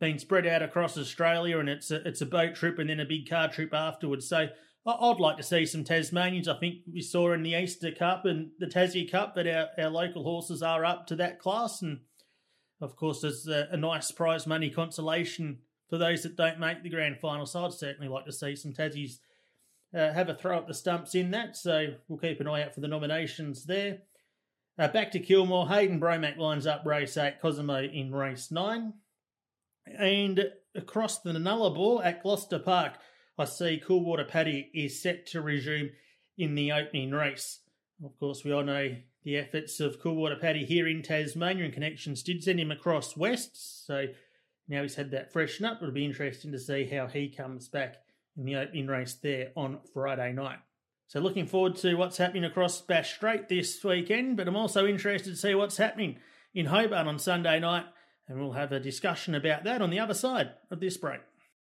been 0.00 0.18
spread 0.18 0.46
out 0.46 0.62
across 0.62 0.98
Australia 0.98 1.58
and 1.58 1.68
it's 1.68 1.90
a, 1.90 2.06
it's 2.06 2.20
a 2.20 2.26
boat 2.26 2.54
trip 2.54 2.78
and 2.78 2.90
then 2.90 3.00
a 3.00 3.04
big 3.04 3.28
car 3.28 3.48
trip 3.48 3.72
afterwards. 3.72 4.28
So 4.28 4.48
I'd 4.88 5.20
like 5.20 5.36
to 5.36 5.42
see 5.42 5.66
some 5.66 5.84
Tasmanians. 5.84 6.48
I 6.48 6.58
think 6.58 6.78
we 6.92 7.02
saw 7.02 7.32
in 7.32 7.42
the 7.42 7.54
Easter 7.54 7.90
Cup 7.90 8.24
and 8.24 8.50
the 8.58 8.66
Tassie 8.66 9.10
Cup 9.10 9.34
that 9.34 9.46
our, 9.46 9.68
our 9.78 9.90
local 9.90 10.22
horses 10.22 10.62
are 10.62 10.84
up 10.84 11.06
to 11.08 11.16
that 11.16 11.38
class. 11.38 11.82
And 11.82 12.00
of 12.80 12.96
course, 12.96 13.20
there's 13.20 13.46
a, 13.48 13.68
a 13.70 13.76
nice 13.76 14.10
prize 14.10 14.46
money 14.46 14.70
consolation 14.70 15.58
for 15.88 15.98
those 15.98 16.22
that 16.22 16.36
don't 16.36 16.60
make 16.60 16.82
the 16.82 16.90
grand 16.90 17.18
final. 17.18 17.46
So 17.46 17.64
I'd 17.64 17.72
certainly 17.72 18.08
like 18.08 18.24
to 18.26 18.32
see 18.32 18.56
some 18.56 18.72
Tassies 18.72 19.18
uh, 19.94 20.12
have 20.12 20.28
a 20.28 20.34
throw 20.34 20.58
at 20.58 20.66
the 20.66 20.74
stumps 20.74 21.14
in 21.14 21.30
that. 21.32 21.56
So 21.56 21.94
we'll 22.08 22.18
keep 22.18 22.40
an 22.40 22.48
eye 22.48 22.62
out 22.62 22.74
for 22.74 22.80
the 22.80 22.88
nominations 22.88 23.64
there. 23.64 23.98
Uh, 24.78 24.88
back 24.88 25.10
to 25.12 25.18
Kilmore. 25.18 25.68
Hayden 25.68 26.00
Bromac 26.00 26.38
lines 26.38 26.66
up 26.66 26.86
race 26.86 27.16
8, 27.16 27.40
Cosimo 27.42 27.82
in 27.82 28.14
race 28.14 28.50
9. 28.50 28.92
And 29.98 30.50
across 30.74 31.20
the 31.20 31.32
Nullarbor 31.32 32.04
at 32.04 32.22
Gloucester 32.22 32.58
Park. 32.58 32.94
I 33.38 33.44
see 33.44 33.80
Coolwater 33.84 34.24
Paddy 34.24 34.70
is 34.74 35.00
set 35.00 35.26
to 35.28 35.40
resume 35.40 35.90
in 36.36 36.54
the 36.54 36.72
opening 36.72 37.12
race. 37.12 37.60
Of 38.04 38.18
course, 38.18 38.44
we 38.44 38.52
all 38.52 38.64
know 38.64 38.96
the 39.22 39.36
efforts 39.36 39.80
of 39.80 40.00
Coolwater 40.00 40.36
Paddy 40.36 40.64
here 40.64 40.88
in 40.88 41.02
Tasmania 41.02 41.64
and 41.64 41.74
connections 41.74 42.22
did 42.22 42.42
send 42.42 42.58
him 42.58 42.70
across 42.70 43.16
west. 43.16 43.86
So 43.86 44.06
now 44.68 44.82
he's 44.82 44.96
had 44.96 45.12
that 45.12 45.32
freshen 45.32 45.64
up. 45.64 45.78
It'll 45.80 45.94
be 45.94 46.04
interesting 46.04 46.52
to 46.52 46.58
see 46.58 46.84
how 46.86 47.06
he 47.06 47.28
comes 47.28 47.68
back 47.68 47.96
in 48.36 48.44
the 48.44 48.56
opening 48.56 48.86
race 48.86 49.14
there 49.14 49.50
on 49.56 49.80
Friday 49.92 50.32
night. 50.32 50.58
So 51.06 51.20
looking 51.20 51.46
forward 51.46 51.76
to 51.76 51.94
what's 51.94 52.18
happening 52.18 52.44
across 52.44 52.80
Bass 52.80 53.08
Strait 53.08 53.48
this 53.48 53.82
weekend, 53.82 54.36
but 54.36 54.46
I'm 54.46 54.56
also 54.56 54.86
interested 54.86 55.30
to 55.30 55.36
see 55.36 55.54
what's 55.54 55.78
happening 55.78 56.18
in 56.54 56.66
Hobart 56.66 57.06
on 57.06 57.18
Sunday 57.18 57.60
night, 57.60 57.86
and 58.28 58.38
we'll 58.38 58.52
have 58.52 58.72
a 58.72 58.80
discussion 58.80 59.34
about 59.34 59.64
that 59.64 59.80
on 59.80 59.90
the 59.90 60.00
other 60.00 60.12
side 60.12 60.50
of 60.70 60.80
this 60.80 60.96
break. 60.98 61.20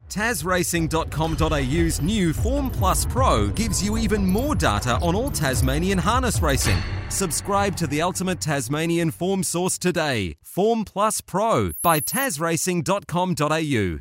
TasRacing.com.au's 0.10 2.02
new 2.02 2.34
Form 2.34 2.70
Plus 2.70 3.06
Pro 3.06 3.48
gives 3.50 3.84
you 3.84 3.98
even 3.98 4.26
more 4.26 4.56
data 4.56 4.98
on 5.02 5.16
all 5.16 5.32
Tasmanian 5.32 5.98
harness 5.98 6.42
racing. 6.42 6.78
Subscribe 7.10 7.76
to 7.78 7.88
the 7.88 8.02
ultimate 8.02 8.42
Tasmanian 8.42 9.12
form 9.12 9.44
source 9.44 9.78
today. 9.78 10.36
Form 10.44 10.84
Plus 10.84 11.22
Pro 11.22 11.72
by 11.82 12.00
TasRacing.com.au. 12.00 14.00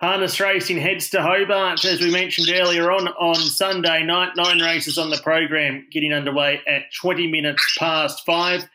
Harness 0.00 0.40
racing 0.40 0.78
heads 0.78 1.10
to 1.10 1.20
Hobart, 1.20 1.84
as 1.84 2.00
we 2.00 2.10
mentioned 2.10 2.48
earlier 2.50 2.90
on, 2.90 3.08
on 3.08 3.34
Sunday 3.34 4.02
night. 4.02 4.30
Nine 4.34 4.60
races 4.60 4.96
on 4.96 5.10
the 5.10 5.18
program, 5.18 5.86
getting 5.92 6.14
underway 6.14 6.62
at 6.66 6.84
20 6.98 7.26
minutes 7.26 7.76
past 7.78 8.24
five. 8.24 8.66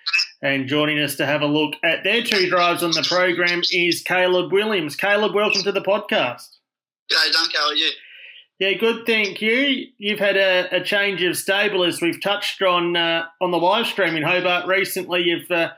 And 0.46 0.68
joining 0.68 1.00
us 1.00 1.16
to 1.16 1.26
have 1.26 1.42
a 1.42 1.48
look 1.48 1.74
at 1.84 2.04
their 2.04 2.22
two 2.22 2.48
drives 2.48 2.84
on 2.84 2.92
the 2.92 3.04
program 3.10 3.64
is 3.72 4.04
Caleb 4.04 4.52
Williams. 4.52 4.96
Caleb, 4.96 5.34
welcome 5.34 5.64
to 5.64 5.72
the 5.72 5.82
podcast. 5.82 6.58
G'day, 7.12 7.32
Dunk. 7.32 7.52
How 7.56 7.70
are 7.70 7.74
you? 7.74 7.90
Yeah, 8.60 8.74
good, 8.74 9.08
thank 9.08 9.42
you. 9.42 9.88
You've 9.98 10.20
had 10.20 10.38
a, 10.38 10.68
a 10.72 10.84
change 10.84 11.24
of 11.24 11.36
stable 11.36 11.84
as 11.84 12.00
we've 12.00 12.22
touched 12.22 12.62
on 12.62 12.96
uh, 12.96 13.26
on 13.42 13.50
the 13.50 13.58
live 13.58 13.88
stream 13.88 14.16
in 14.16 14.22
Hobart 14.22 14.68
recently. 14.68 15.24
You've 15.24 15.50
uh, 15.50 15.72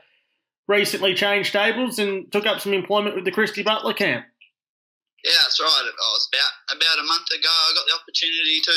recently 0.68 1.14
changed 1.14 1.48
stables 1.48 1.98
and 1.98 2.30
took 2.30 2.44
up 2.44 2.60
some 2.60 2.74
employment 2.74 3.16
with 3.16 3.24
the 3.24 3.32
Christy 3.32 3.62
Butler 3.62 3.94
camp. 3.94 4.26
Yeah, 5.24 5.32
that's 5.40 5.58
right. 5.58 5.84
It 5.86 5.94
was 5.96 6.28
about 6.28 6.76
about 6.76 6.98
a 6.98 7.08
month 7.08 7.30
ago. 7.30 7.48
I 7.48 7.72
got 7.74 7.86
the 7.88 7.96
opportunity 8.02 8.60
to 8.60 8.72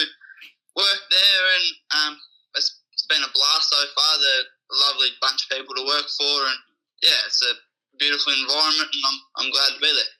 work 0.73 1.01
there, 1.11 1.43
and 1.59 1.67
um, 1.99 2.19
it's, 2.55 2.79
it's 2.93 3.05
been 3.07 3.21
a 3.21 3.31
blast 3.35 3.69
so 3.69 3.83
far. 3.93 4.17
The 4.19 4.43
lovely 4.71 5.09
bunch 5.21 5.43
of 5.45 5.57
people 5.57 5.75
to 5.75 5.85
work 5.85 6.07
for, 6.17 6.45
and 6.47 6.59
yeah, 7.03 7.19
it's 7.25 7.41
a 7.43 7.53
beautiful 7.97 8.33
environment, 8.33 8.89
and 8.93 9.03
I'm 9.05 9.45
I'm 9.45 9.51
glad 9.51 9.73
to 9.75 9.79
be 9.79 9.91
there. 9.93 10.11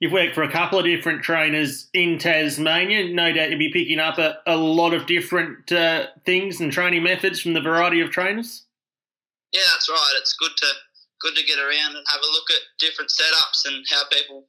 You've 0.00 0.12
worked 0.12 0.34
for 0.34 0.44
a 0.44 0.50
couple 0.50 0.78
of 0.78 0.84
different 0.84 1.22
trainers 1.22 1.88
in 1.92 2.18
Tasmania. 2.18 3.12
No 3.12 3.32
doubt 3.32 3.50
you'll 3.50 3.58
be 3.58 3.72
picking 3.72 3.98
up 3.98 4.18
a, 4.18 4.38
a 4.46 4.56
lot 4.56 4.94
of 4.94 5.06
different 5.06 5.72
uh, 5.72 6.06
things 6.24 6.60
and 6.60 6.70
training 6.70 7.02
methods 7.02 7.40
from 7.40 7.52
the 7.52 7.60
variety 7.60 8.00
of 8.00 8.10
trainers. 8.10 8.64
Yeah, 9.52 9.66
that's 9.72 9.88
right. 9.88 10.12
It's 10.20 10.34
good 10.34 10.52
to 10.56 10.66
good 11.20 11.34
to 11.34 11.44
get 11.44 11.58
around 11.58 11.96
and 11.96 12.06
have 12.06 12.20
a 12.20 12.32
look 12.32 12.48
at 12.50 12.78
different 12.78 13.10
setups 13.10 13.66
and 13.66 13.84
how 13.90 14.02
people 14.12 14.46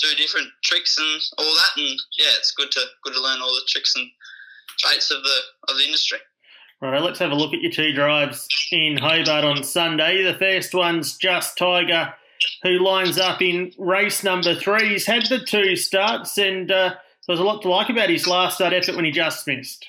do 0.00 0.14
different 0.14 0.48
tricks 0.62 0.96
and 0.98 1.20
all 1.38 1.54
that. 1.54 1.76
And 1.76 1.98
yeah, 2.18 2.30
it's 2.38 2.52
good 2.52 2.70
to 2.70 2.80
good 3.02 3.14
to 3.14 3.20
learn 3.20 3.40
all 3.40 3.54
the 3.54 3.66
tricks 3.68 3.96
and 3.96 4.06
traits 4.78 5.10
of 5.10 5.22
the 5.22 5.38
of 5.68 5.78
the 5.78 5.84
industry. 5.84 6.18
Right, 6.82 7.00
let's 7.00 7.20
have 7.20 7.30
a 7.30 7.36
look 7.36 7.54
at 7.54 7.62
your 7.62 7.70
two 7.70 7.92
drives 7.92 8.48
in 8.72 8.98
Hobart 8.98 9.44
on 9.44 9.62
Sunday. 9.62 10.24
The 10.24 10.34
first 10.34 10.74
one's 10.74 11.16
Just 11.16 11.56
Tiger, 11.56 12.12
who 12.64 12.82
lines 12.82 13.20
up 13.20 13.40
in 13.40 13.70
race 13.78 14.24
number 14.24 14.56
three. 14.56 14.88
He's 14.88 15.06
had 15.06 15.26
the 15.26 15.38
two 15.38 15.76
starts, 15.76 16.38
and 16.38 16.72
uh, 16.72 16.98
there's 17.28 17.38
a 17.38 17.44
lot 17.44 17.62
to 17.62 17.70
like 17.70 17.88
about 17.88 18.10
his 18.10 18.26
last 18.26 18.56
start 18.56 18.72
effort 18.72 18.96
when 18.96 19.04
he 19.04 19.12
just 19.12 19.46
missed. 19.46 19.86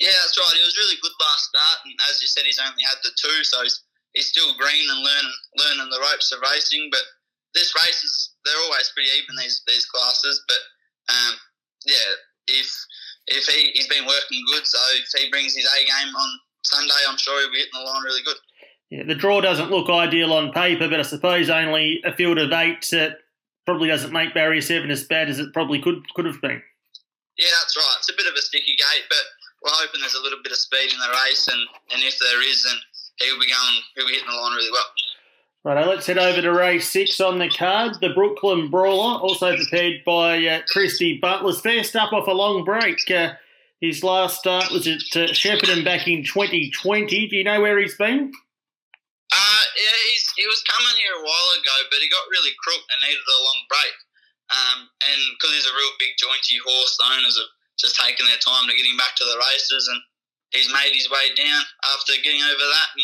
Yeah, 0.00 0.08
that's 0.08 0.40
right. 0.40 0.56
He 0.56 0.64
was 0.64 0.78
really 0.78 0.96
good 1.02 1.12
last 1.20 1.52
start, 1.52 1.84
and 1.84 1.92
as 2.08 2.22
you 2.22 2.28
said, 2.28 2.48
he's 2.48 2.58
only 2.64 2.82
had 2.88 2.96
the 3.04 3.12
two, 3.20 3.44
so 3.44 3.62
he's, 3.62 3.84
he's 4.14 4.28
still 4.28 4.56
green 4.56 4.88
and 4.88 5.04
learning 5.04 5.36
learning 5.58 5.90
the 5.90 6.00
ropes 6.00 6.32
of 6.32 6.40
racing. 6.40 6.88
But 6.90 7.04
this 7.52 7.76
race 7.76 8.02
is 8.02 8.32
they're 8.46 8.64
always 8.64 8.90
pretty 8.96 9.10
even 9.20 9.36
these 9.36 9.60
these 9.68 9.84
classes. 9.84 10.42
But 10.48 11.12
um, 11.12 11.34
yeah, 11.84 12.08
if 12.48 12.72
if 13.26 13.46
he 13.46 13.70
he's 13.74 13.88
been 13.88 14.06
working 14.06 14.42
good, 14.52 14.66
so 14.66 14.78
if 14.94 15.08
he 15.20 15.30
brings 15.30 15.54
his 15.54 15.64
A 15.64 15.84
game 15.84 16.14
on 16.14 16.38
Sunday, 16.62 16.94
I'm 17.08 17.18
sure 17.18 17.40
he'll 17.40 17.50
be 17.50 17.58
hitting 17.58 17.72
the 17.74 17.80
line 17.80 18.02
really 18.02 18.22
good. 18.22 18.36
Yeah, 18.90 19.02
the 19.04 19.14
draw 19.14 19.40
doesn't 19.40 19.70
look 19.70 19.90
ideal 19.90 20.32
on 20.32 20.52
paper, 20.52 20.88
but 20.88 21.00
I 21.00 21.02
suppose 21.02 21.50
only 21.50 22.00
a 22.04 22.14
field 22.14 22.38
of 22.38 22.52
eight 22.52 22.86
uh, 22.94 23.10
probably 23.64 23.88
doesn't 23.88 24.12
make 24.12 24.32
barrier 24.32 24.60
seven 24.60 24.90
as 24.90 25.04
bad 25.04 25.28
as 25.28 25.38
it 25.38 25.52
probably 25.52 25.82
could 25.82 26.02
could 26.14 26.24
have 26.24 26.40
been. 26.40 26.62
Yeah, 27.36 27.52
that's 27.60 27.76
right. 27.76 27.96
It's 27.98 28.08
a 28.08 28.16
bit 28.16 28.26
of 28.26 28.34
a 28.34 28.40
sticky 28.40 28.76
gate, 28.76 29.04
but 29.10 29.24
we're 29.62 29.76
hoping 29.76 30.00
there's 30.00 30.16
a 30.16 30.22
little 30.22 30.40
bit 30.42 30.52
of 30.52 30.58
speed 30.58 30.92
in 30.92 30.98
the 30.98 31.12
race, 31.26 31.48
and, 31.48 31.60
and 31.92 32.00
if 32.02 32.18
there 32.18 32.40
is, 32.40 32.62
then 32.64 32.76
he'll 33.20 33.40
be 33.40 33.50
going, 33.50 33.76
he'll 33.94 34.06
be 34.06 34.14
hitting 34.14 34.30
the 34.30 34.36
line 34.36 34.56
really 34.56 34.72
well. 34.72 34.88
Right, 35.66 35.82
let's 35.82 36.06
head 36.06 36.14
over 36.14 36.38
to 36.38 36.54
race 36.54 36.86
six 36.86 37.18
on 37.18 37.42
the 37.42 37.50
card. 37.50 37.98
The 37.98 38.14
Brooklyn 38.14 38.70
Brawler, 38.70 39.18
also 39.18 39.50
prepared 39.58 40.06
by 40.06 40.38
uh, 40.46 40.62
Christy 40.70 41.18
Butler's 41.18 41.58
first 41.58 41.98
up 41.98 42.14
off 42.14 42.30
a 42.30 42.38
long 42.38 42.62
break. 42.62 43.02
Uh, 43.10 43.34
his 43.82 44.06
last 44.06 44.38
start 44.38 44.70
was 44.70 44.86
at 44.86 45.02
uh, 45.18 45.34
Shepparton 45.34 45.82
back 45.82 46.06
in 46.06 46.22
2020. 46.22 46.70
Do 46.70 47.34
you 47.34 47.42
know 47.42 47.58
where 47.58 47.82
he's 47.82 47.98
been? 47.98 48.30
Uh, 49.34 49.64
yeah, 49.74 49.98
he 50.38 50.46
was 50.46 50.62
coming 50.70 51.02
here 51.02 51.18
a 51.18 51.26
while 51.26 51.50
ago, 51.58 51.76
but 51.90 51.98
he 51.98 52.06
got 52.14 52.30
really 52.30 52.54
crook 52.62 52.86
and 52.86 53.02
needed 53.02 53.26
a 53.26 53.42
long 53.42 53.60
break. 53.66 53.96
Um, 54.54 54.78
and 55.02 55.18
because 55.34 55.50
he's 55.50 55.66
a 55.66 55.74
real 55.74 55.98
big 55.98 56.14
jointy 56.14 56.62
horse, 56.62 56.94
the 56.94 57.10
owners 57.10 57.42
have 57.42 57.50
just 57.74 57.98
taken 57.98 58.22
their 58.30 58.38
time 58.38 58.70
to 58.70 58.76
get 58.78 58.86
him 58.86 59.02
back 59.02 59.18
to 59.18 59.26
the 59.26 59.42
races, 59.50 59.90
and 59.90 59.98
he's 60.54 60.70
made 60.70 60.94
his 60.94 61.10
way 61.10 61.34
down 61.34 61.66
after 61.90 62.14
getting 62.22 62.46
over 62.46 62.66
that. 62.70 62.88
And 62.94 63.02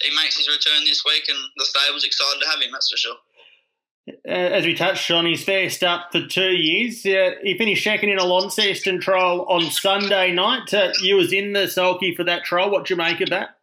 he 0.00 0.14
makes 0.14 0.36
his 0.36 0.48
return 0.48 0.84
this 0.84 1.04
week, 1.04 1.24
and 1.28 1.38
the 1.56 1.64
stable's 1.64 2.04
excited 2.04 2.40
to 2.40 2.48
have 2.48 2.60
him. 2.60 2.72
That's 2.72 2.90
for 2.90 2.96
sure. 2.96 3.16
Uh, 4.06 4.54
as 4.54 4.64
we 4.64 4.74
touched 4.74 5.10
on, 5.10 5.26
he's 5.26 5.42
first 5.42 5.82
up 5.82 6.12
for 6.12 6.22
two 6.26 6.54
years. 6.54 7.04
Uh, 7.04 7.34
he 7.42 7.58
finished 7.58 7.82
second 7.82 8.10
in 8.10 8.18
a 8.18 8.24
Launceston 8.24 9.00
trial 9.00 9.44
on 9.48 9.62
Sunday 9.70 10.30
night. 10.30 10.72
Uh, 10.72 10.92
you 11.02 11.16
was 11.16 11.32
in 11.32 11.52
the 11.52 11.66
sulky 11.66 12.14
for 12.14 12.22
that 12.22 12.44
trial. 12.44 12.70
What 12.70 12.86
do 12.86 12.94
you 12.94 12.98
make 12.98 13.20
of 13.20 13.30
that? 13.30 13.58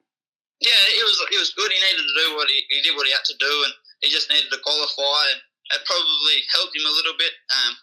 Yeah, 0.59 0.83
it 0.95 1.03
was 1.03 1.15
it 1.31 1.39
was 1.39 1.53
good. 1.55 1.71
He 1.71 1.79
needed 1.79 2.03
to 2.03 2.15
do 2.27 2.35
what 2.35 2.47
he, 2.49 2.59
he 2.69 2.81
did 2.81 2.95
what 2.95 3.07
he 3.07 3.13
had 3.13 3.23
to 3.23 3.37
do, 3.39 3.53
and 3.67 3.73
he 4.01 4.09
just 4.09 4.29
needed 4.29 4.51
to 4.51 4.59
qualify, 4.63 5.31
and 5.31 5.39
it 5.75 5.87
probably 5.87 6.43
helped 6.51 6.75
him 6.75 6.87
a 6.87 6.95
little 6.95 7.15
bit. 7.17 7.31
Um, 7.51 7.75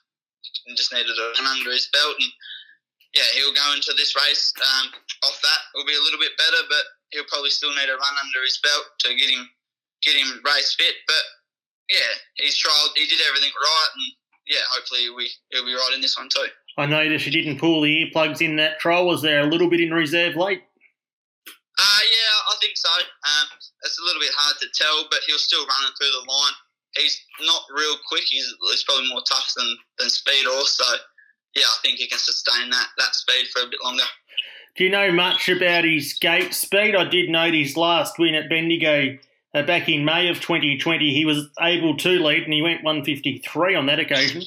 and 0.66 0.76
just 0.76 0.92
needed 0.92 1.12
to 1.16 1.32
run 1.36 1.48
under 1.48 1.72
his 1.72 1.88
belt, 1.92 2.16
and 2.20 2.32
yeah, 3.14 3.26
he'll 3.34 3.56
go 3.56 3.72
into 3.74 3.92
this 3.96 4.14
race 4.14 4.52
um, 4.60 4.92
off 5.24 5.40
that. 5.42 5.60
It'll 5.74 5.86
be 5.88 5.96
a 5.96 6.04
little 6.04 6.20
bit 6.20 6.36
better, 6.36 6.62
but 6.68 6.84
he'll 7.12 7.28
probably 7.28 7.50
still 7.50 7.70
need 7.70 7.88
a 7.88 7.96
run 7.96 8.16
under 8.22 8.40
his 8.44 8.58
belt 8.62 8.86
to 9.06 9.14
get 9.14 9.30
him 9.30 9.48
get 10.02 10.16
him 10.16 10.40
race 10.44 10.74
fit. 10.74 10.94
But 11.06 11.24
yeah, 11.88 12.12
he's 12.34 12.56
tried. 12.56 12.88
He 12.94 13.06
did 13.06 13.20
everything 13.28 13.52
right, 13.54 13.90
and 13.96 14.06
yeah, 14.48 14.64
hopefully 14.70 15.10
we 15.10 15.30
he'll 15.50 15.66
be 15.66 15.74
right 15.74 15.92
in 15.94 16.00
this 16.00 16.16
one 16.16 16.28
too. 16.28 16.48
I 16.78 16.86
noticed 16.86 17.26
you 17.26 17.32
didn't 17.32 17.58
pull 17.58 17.82
the 17.82 17.90
earplugs 17.90 18.40
in 18.40 18.56
that 18.56 18.78
trial. 18.78 19.06
Was 19.06 19.22
there 19.22 19.40
a 19.40 19.46
little 19.46 19.68
bit 19.68 19.80
in 19.80 19.90
reserve 19.90 20.36
late? 20.36 20.62
Uh, 21.80 22.04
yeah, 22.04 22.34
I 22.52 22.54
think 22.60 22.76
so. 22.76 22.92
Um, 22.92 23.48
it's 23.84 23.98
a 23.98 24.04
little 24.04 24.20
bit 24.20 24.36
hard 24.36 24.56
to 24.60 24.68
tell, 24.74 25.08
but 25.10 25.20
he'll 25.26 25.40
still 25.40 25.64
running 25.64 25.94
through 25.96 26.12
the 26.12 26.24
line. 26.28 26.56
He's 26.96 27.16
not 27.40 27.62
real 27.72 27.96
quick. 28.08 28.24
He's, 28.28 28.52
he's 28.68 28.84
probably 28.84 29.08
more 29.08 29.22
tough 29.24 29.48
than, 29.56 29.78
than 29.98 30.10
speed 30.10 30.46
also. 30.46 30.84
Yeah, 31.54 31.64
I 31.64 31.78
think 31.82 31.98
he 31.98 32.06
can 32.06 32.18
sustain 32.18 32.68
that, 32.70 32.88
that 32.98 33.14
speed 33.14 33.48
for 33.48 33.62
a 33.62 33.70
bit 33.70 33.80
longer. 33.82 34.04
Do 34.76 34.84
you 34.84 34.90
know 34.90 35.12
much 35.12 35.48
about 35.48 35.84
his 35.84 36.14
gate 36.14 36.54
speed? 36.54 36.94
I 36.94 37.04
did 37.04 37.28
note 37.28 37.54
his 37.54 37.76
last 37.76 38.18
win 38.18 38.34
at 38.34 38.48
Bendigo 38.48 39.18
uh, 39.54 39.62
back 39.62 39.88
in 39.88 40.04
May 40.04 40.28
of 40.28 40.40
2020. 40.40 41.12
He 41.12 41.24
was 41.24 41.48
able 41.60 41.96
to 41.98 42.08
lead 42.10 42.44
and 42.44 42.52
he 42.52 42.62
went 42.62 42.84
153 42.84 43.74
on 43.74 43.86
that 43.86 43.98
occasion. 43.98 44.42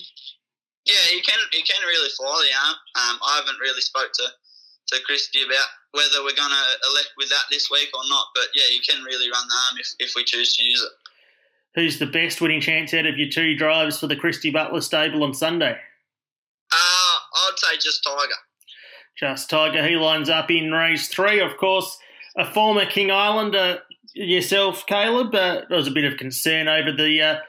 Yeah, 0.85 0.95
he 1.11 1.21
can 1.21 1.39
he 1.51 1.61
can 1.61 1.81
really 1.85 2.09
fly 2.17 2.47
the 2.49 2.67
arm. 2.67 2.75
Um, 2.95 3.19
I 3.23 3.37
haven't 3.37 3.59
really 3.59 3.81
spoke 3.81 4.11
to, 4.13 4.27
to 4.87 5.03
Christy 5.05 5.43
about 5.43 5.67
whether 5.91 6.23
we're 6.23 6.35
going 6.35 6.51
to 6.51 6.89
elect 6.89 7.13
with 7.17 7.29
that 7.29 7.45
this 7.49 7.69
week 7.71 7.89
or 7.93 8.01
not, 8.09 8.27
but 8.35 8.47
yeah, 8.53 8.65
you 8.69 8.81
can 8.81 9.03
really 9.03 9.29
run 9.31 9.47
the 9.47 9.55
arm 9.55 9.79
if, 9.79 9.87
if 9.99 10.15
we 10.15 10.23
choose 10.23 10.55
to 10.57 10.63
use 10.63 10.81
it. 10.81 10.91
Who's 11.75 11.99
the 11.99 12.05
best 12.05 12.41
winning 12.41 12.61
chance 12.61 12.93
out 12.93 13.05
of 13.05 13.17
your 13.17 13.29
two 13.29 13.55
drivers 13.55 13.99
for 13.99 14.07
the 14.07 14.15
Christy 14.15 14.51
Butler 14.51 14.81
stable 14.81 15.23
on 15.23 15.33
Sunday? 15.33 15.77
Uh, 16.71 17.15
I'd 17.35 17.57
say 17.57 17.77
just 17.79 18.03
Tiger. 18.03 18.33
Just 19.17 19.49
Tiger. 19.49 19.87
He 19.87 19.95
lines 19.95 20.29
up 20.29 20.49
in 20.49 20.71
race 20.71 21.07
three, 21.07 21.39
of 21.39 21.57
course. 21.57 21.97
A 22.35 22.45
former 22.45 22.85
King 22.85 23.11
Islander, 23.11 23.79
yourself, 24.13 24.85
Caleb. 24.87 25.35
Uh, 25.35 25.61
there 25.69 25.77
was 25.77 25.87
a 25.87 25.91
bit 25.91 26.05
of 26.05 26.17
concern 26.17 26.67
over 26.67 26.91
the 26.91 27.21
uh, 27.21 27.39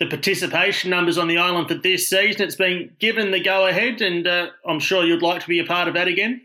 the 0.00 0.06
participation 0.06 0.90
numbers 0.90 1.16
on 1.16 1.28
the 1.28 1.38
island 1.38 1.68
for 1.68 1.74
this 1.74 2.08
season. 2.08 2.42
It's 2.42 2.56
been 2.56 2.90
given 2.98 3.30
the 3.30 3.40
go 3.40 3.66
ahead, 3.66 4.00
and 4.02 4.26
uh, 4.26 4.48
I'm 4.68 4.80
sure 4.80 5.04
you'd 5.04 5.22
like 5.22 5.42
to 5.42 5.48
be 5.48 5.60
a 5.60 5.64
part 5.64 5.88
of 5.88 5.94
that 5.94 6.08
again. 6.08 6.42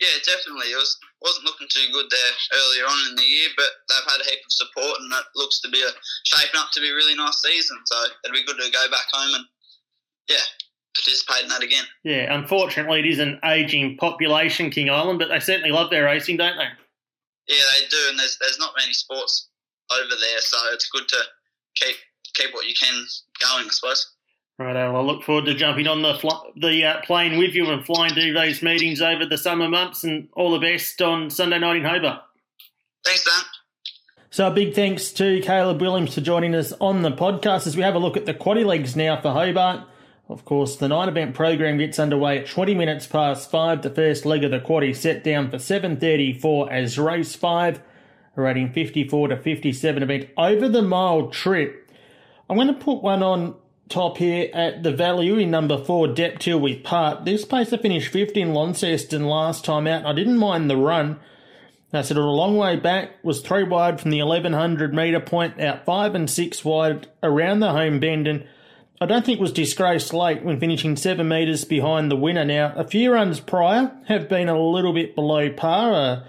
Yeah, 0.00 0.16
definitely. 0.24 0.72
It 0.72 0.76
was 0.76 0.98
wasn't 1.20 1.46
looking 1.46 1.68
too 1.70 1.88
good 1.92 2.06
there 2.10 2.32
earlier 2.52 2.84
on 2.84 3.10
in 3.10 3.16
the 3.16 3.24
year, 3.24 3.48
but 3.56 3.68
they've 3.88 4.12
had 4.12 4.20
a 4.20 4.28
heap 4.28 4.40
of 4.44 4.52
support, 4.52 5.00
and 5.00 5.12
it 5.12 5.24
looks 5.36 5.60
to 5.60 5.70
be 5.70 5.80
a, 5.80 5.90
shaping 6.24 6.60
up 6.60 6.68
to 6.72 6.80
be 6.80 6.90
a 6.90 6.94
really 6.94 7.16
nice 7.16 7.40
season. 7.42 7.78
So 7.86 7.96
it'd 8.24 8.34
be 8.34 8.44
good 8.44 8.60
to 8.60 8.70
go 8.70 8.90
back 8.90 9.06
home 9.12 9.34
and 9.34 9.44
yeah, 10.28 10.44
participate 10.94 11.42
in 11.42 11.48
that 11.48 11.62
again. 11.62 11.84
Yeah, 12.02 12.34
unfortunately, 12.34 13.00
it 13.00 13.06
is 13.06 13.18
an 13.18 13.40
ageing 13.44 13.96
population, 13.96 14.70
King 14.70 14.90
Island, 14.90 15.18
but 15.18 15.28
they 15.28 15.40
certainly 15.40 15.70
love 15.70 15.90
their 15.90 16.04
racing, 16.04 16.36
don't 16.36 16.56
they? 16.56 16.68
Yeah, 17.48 17.62
they 17.74 17.86
do, 17.88 17.96
and 18.10 18.18
there's 18.18 18.38
there's 18.40 18.58
not 18.58 18.72
many 18.78 18.92
sports 18.92 19.48
over 19.92 20.08
there, 20.08 20.40
so 20.40 20.56
it's 20.72 20.88
good 20.88 21.06
to 21.08 21.18
keep 21.74 21.96
keep 22.34 22.54
what 22.54 22.66
you 22.66 22.74
can 22.80 22.94
going, 23.40 23.66
I 23.66 23.70
suppose. 23.70 24.12
Right, 24.56 24.74
well, 24.74 24.96
I 24.96 25.00
look 25.00 25.24
forward 25.24 25.46
to 25.46 25.54
jumping 25.54 25.88
on 25.88 26.02
the 26.02 26.14
fl- 26.14 26.50
the 26.56 26.84
uh, 26.84 27.00
plane 27.02 27.38
with 27.38 27.54
you 27.54 27.68
and 27.70 27.84
flying 27.84 28.14
to 28.14 28.32
those 28.32 28.62
meetings 28.62 29.02
over 29.02 29.26
the 29.26 29.36
summer 29.36 29.68
months, 29.68 30.04
and 30.04 30.28
all 30.34 30.52
the 30.52 30.60
best 30.60 31.02
on 31.02 31.28
Sunday 31.28 31.58
night 31.58 31.76
in 31.76 31.84
Hobart. 31.84 32.22
Thanks, 33.04 33.24
Dan. 33.24 33.42
So, 34.30 34.46
a 34.46 34.50
big 34.50 34.74
thanks 34.74 35.10
to 35.12 35.40
Caleb 35.40 35.80
Williams 35.80 36.14
for 36.14 36.20
joining 36.20 36.54
us 36.54 36.72
on 36.80 37.02
the 37.02 37.10
podcast 37.10 37.66
as 37.66 37.76
we 37.76 37.82
have 37.82 37.94
a 37.94 37.98
look 37.98 38.16
at 38.16 38.26
the 38.26 38.34
quaddy 38.34 38.64
legs 38.64 38.96
now 38.96 39.20
for 39.20 39.32
Hobart. 39.32 39.86
Of 40.28 40.44
course, 40.46 40.76
the 40.76 40.88
night 40.88 41.08
event 41.08 41.34
program 41.34 41.76
gets 41.76 41.98
underway 41.98 42.38
at 42.38 42.46
20 42.46 42.74
minutes 42.74 43.06
past 43.06 43.50
5. 43.50 43.82
The 43.82 43.90
first 43.90 44.24
leg 44.24 44.42
of 44.42 44.50
the 44.50 44.60
quaddy 44.60 44.96
set 44.96 45.22
down 45.22 45.50
for 45.50 45.58
7.34 45.58 46.70
as 46.70 46.98
race 46.98 47.34
5, 47.34 47.80
rating 48.34 48.72
54 48.72 49.28
to 49.28 49.36
57 49.36 50.02
event 50.02 50.28
over 50.38 50.68
the 50.68 50.82
mile 50.82 51.28
trip. 51.28 51.90
I'm 52.48 52.56
going 52.56 52.68
to 52.68 52.74
put 52.74 53.02
one 53.02 53.22
on 53.22 53.54
top 53.90 54.16
here 54.16 54.50
at 54.54 54.82
the 54.82 54.92
value 54.92 55.36
in 55.36 55.50
number 55.50 55.76
4, 55.76 56.08
Dep 56.08 56.38
Till 56.38 56.58
We 56.58 56.76
Part. 56.76 57.26
This 57.26 57.44
pacer 57.44 57.76
finished 57.76 58.12
5th 58.12 58.32
in 58.32 58.54
Launceston 58.54 59.26
last 59.26 59.64
time 59.64 59.86
out. 59.86 60.06
I 60.06 60.14
didn't 60.14 60.38
mind 60.38 60.70
the 60.70 60.76
run. 60.76 61.20
I 61.92 62.02
said 62.02 62.16
a 62.16 62.22
long 62.22 62.56
way 62.56 62.76
back, 62.76 63.22
was 63.22 63.40
three 63.40 63.62
wide 63.62 64.00
from 64.00 64.10
the 64.10 64.22
1100 64.22 64.92
metre 64.92 65.20
point, 65.20 65.60
out 65.60 65.84
five 65.84 66.14
and 66.14 66.28
six 66.28 66.64
wide 66.64 67.06
around 67.22 67.60
the 67.60 67.70
home 67.70 68.00
bend, 68.00 68.26
and 68.26 68.44
I 69.04 69.06
don't 69.06 69.22
think 69.22 69.38
was 69.38 69.52
disgraced 69.52 70.14
late 70.14 70.42
when 70.42 70.58
finishing 70.58 70.96
seven 70.96 71.28
metres 71.28 71.66
behind 71.66 72.10
the 72.10 72.16
winner. 72.16 72.42
Now, 72.42 72.72
a 72.74 72.84
few 72.84 73.12
runs 73.12 73.38
prior 73.38 73.94
have 74.06 74.30
been 74.30 74.48
a 74.48 74.58
little 74.58 74.94
bit 74.94 75.14
below 75.14 75.50
par. 75.50 75.92
Uh, 75.92 76.24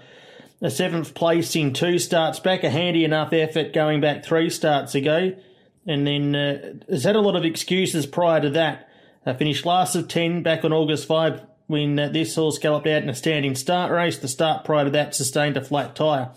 a 0.60 0.70
seventh 0.70 1.14
place 1.14 1.56
in 1.56 1.72
two 1.72 1.98
starts 1.98 2.38
back, 2.38 2.64
a 2.64 2.68
handy 2.68 3.02
enough 3.02 3.32
effort 3.32 3.72
going 3.72 4.02
back 4.02 4.26
three 4.26 4.50
starts 4.50 4.94
ago, 4.94 5.34
and 5.86 6.06
then 6.06 6.36
uh, 6.36 6.74
has 6.90 7.04
had 7.04 7.16
a 7.16 7.20
lot 7.22 7.34
of 7.34 7.46
excuses 7.46 8.04
prior 8.04 8.42
to 8.42 8.50
that. 8.50 8.90
Finished 9.38 9.64
last 9.64 9.96
of 9.96 10.06
10 10.06 10.42
back 10.42 10.62
on 10.62 10.74
August 10.74 11.08
5 11.08 11.46
when 11.68 11.98
uh, 11.98 12.08
this 12.10 12.34
horse 12.34 12.58
galloped 12.58 12.88
out 12.88 13.02
in 13.02 13.08
a 13.08 13.14
standing 13.14 13.54
start 13.54 13.90
race. 13.90 14.18
The 14.18 14.28
start 14.28 14.66
prior 14.66 14.84
to 14.84 14.90
that 14.90 15.14
sustained 15.14 15.56
a 15.56 15.64
flat 15.64 15.96
tyre. 15.96 16.30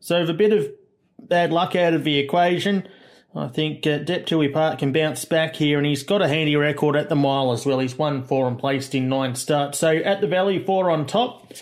So, 0.00 0.22
with 0.22 0.30
a 0.30 0.34
bit 0.34 0.52
of 0.52 0.72
bad 1.20 1.52
luck 1.52 1.76
out 1.76 1.94
of 1.94 2.02
the 2.02 2.18
equation, 2.18 2.88
I 3.36 3.48
think 3.48 3.84
uh, 3.86 3.98
Dep 3.98 4.26
Till 4.26 4.38
We 4.38 4.48
Part 4.48 4.78
can 4.78 4.92
bounce 4.92 5.24
back 5.24 5.56
here, 5.56 5.76
and 5.78 5.86
he's 5.86 6.04
got 6.04 6.22
a 6.22 6.28
handy 6.28 6.54
record 6.54 6.94
at 6.94 7.08
the 7.08 7.16
mile 7.16 7.50
as 7.52 7.66
well. 7.66 7.80
He's 7.80 7.98
won 7.98 8.22
four 8.22 8.46
and 8.46 8.58
placed 8.58 8.94
in 8.94 9.08
nine 9.08 9.34
starts. 9.34 9.78
So 9.78 9.96
at 9.96 10.20
the 10.20 10.28
Valley, 10.28 10.64
four 10.64 10.88
on 10.90 11.06
top. 11.06 11.52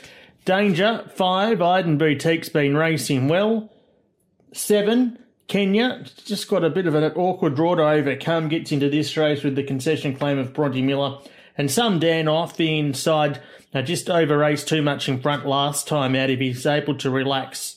Danger, 0.44 1.08
five. 1.14 1.62
Iden 1.62 1.96
Boutique's 1.96 2.50
been 2.50 2.76
racing 2.76 3.28
well. 3.28 3.72
Seven. 4.52 5.18
Kenya, 5.48 6.04
just 6.24 6.48
got 6.48 6.64
a 6.64 6.70
bit 6.70 6.86
of 6.86 6.94
an 6.94 7.04
awkward 7.12 7.56
draw 7.56 7.74
to 7.74 7.82
overcome, 7.82 8.48
gets 8.48 8.72
into 8.72 8.88
this 8.88 9.16
race 9.16 9.42
with 9.42 9.54
the 9.54 9.62
concession 9.62 10.16
claim 10.16 10.38
of 10.38 10.54
Bronte 10.54 10.80
Miller. 10.80 11.18
And 11.58 11.70
some 11.70 11.98
Dan 11.98 12.28
off 12.28 12.56
the 12.56 12.78
inside, 12.78 13.40
Now 13.74 13.82
just 13.82 14.08
over 14.08 14.38
raced 14.38 14.68
too 14.68 14.82
much 14.82 15.08
in 15.08 15.20
front 15.20 15.46
last 15.46 15.88
time 15.88 16.14
out. 16.14 16.30
If 16.30 16.40
he's 16.40 16.66
able 16.66 16.96
to 16.98 17.10
relax 17.10 17.76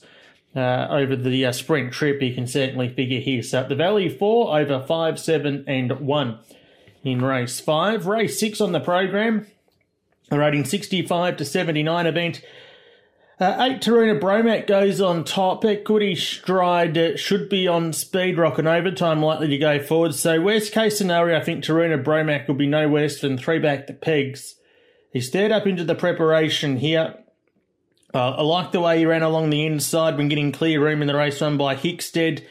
uh, 0.55 0.87
over 0.89 1.15
the 1.15 1.45
uh, 1.45 1.51
sprint 1.51 1.91
trip, 1.91 2.21
you 2.21 2.33
can 2.33 2.47
certainly 2.47 2.89
figure 2.89 3.19
here. 3.19 3.43
So 3.43 3.63
the 3.67 3.75
Valley, 3.75 4.09
four 4.09 4.57
over 4.57 4.81
five, 4.81 5.19
seven, 5.19 5.63
and 5.67 5.91
one 5.99 6.39
in 7.03 7.21
race 7.21 7.59
five. 7.59 8.05
Race 8.07 8.39
six 8.39 8.61
on 8.61 8.71
the 8.71 8.79
program, 8.79 9.47
a 10.31 10.39
rating 10.39 10.65
65 10.65 11.37
to 11.37 11.45
79 11.45 12.07
event. 12.07 12.41
Uh, 13.37 13.57
eight 13.59 13.81
Taruna 13.81 14.17
Bromac 14.17 14.65
goes 14.65 15.01
on 15.01 15.25
top. 15.25 15.65
Equity 15.65 16.15
Stride 16.15 16.97
uh, 16.97 17.17
should 17.17 17.49
be 17.49 17.67
on 17.67 17.91
speed 17.91 18.37
rock 18.37 18.57
and 18.57 18.67
overtime, 18.67 19.21
likely 19.21 19.49
to 19.49 19.57
go 19.57 19.77
forward. 19.77 20.15
So, 20.15 20.39
worst 20.39 20.71
case 20.71 20.97
scenario, 20.97 21.37
I 21.37 21.43
think 21.43 21.61
Taruna 21.61 22.01
Bromac 22.01 22.47
will 22.47 22.55
be 22.55 22.65
no 22.65 22.87
worse 22.87 23.19
than 23.19 23.37
three 23.37 23.59
back 23.59 23.87
the 23.87 23.93
pegs. 23.93 24.55
He's 25.11 25.29
third 25.29 25.51
up 25.51 25.67
into 25.67 25.83
the 25.83 25.95
preparation 25.95 26.77
here. 26.77 27.24
Uh, 28.13 28.31
I 28.31 28.41
like 28.41 28.71
the 28.71 28.79
way 28.79 28.99
he 28.99 29.05
ran 29.05 29.23
along 29.23 29.49
the 29.49 29.65
inside 29.65 30.17
when 30.17 30.29
getting 30.29 30.51
clear 30.51 30.81
room 30.81 31.01
in 31.01 31.07
the 31.07 31.15
race 31.15 31.41
run 31.41 31.57
by 31.57 31.75
Hickstead 31.75 32.45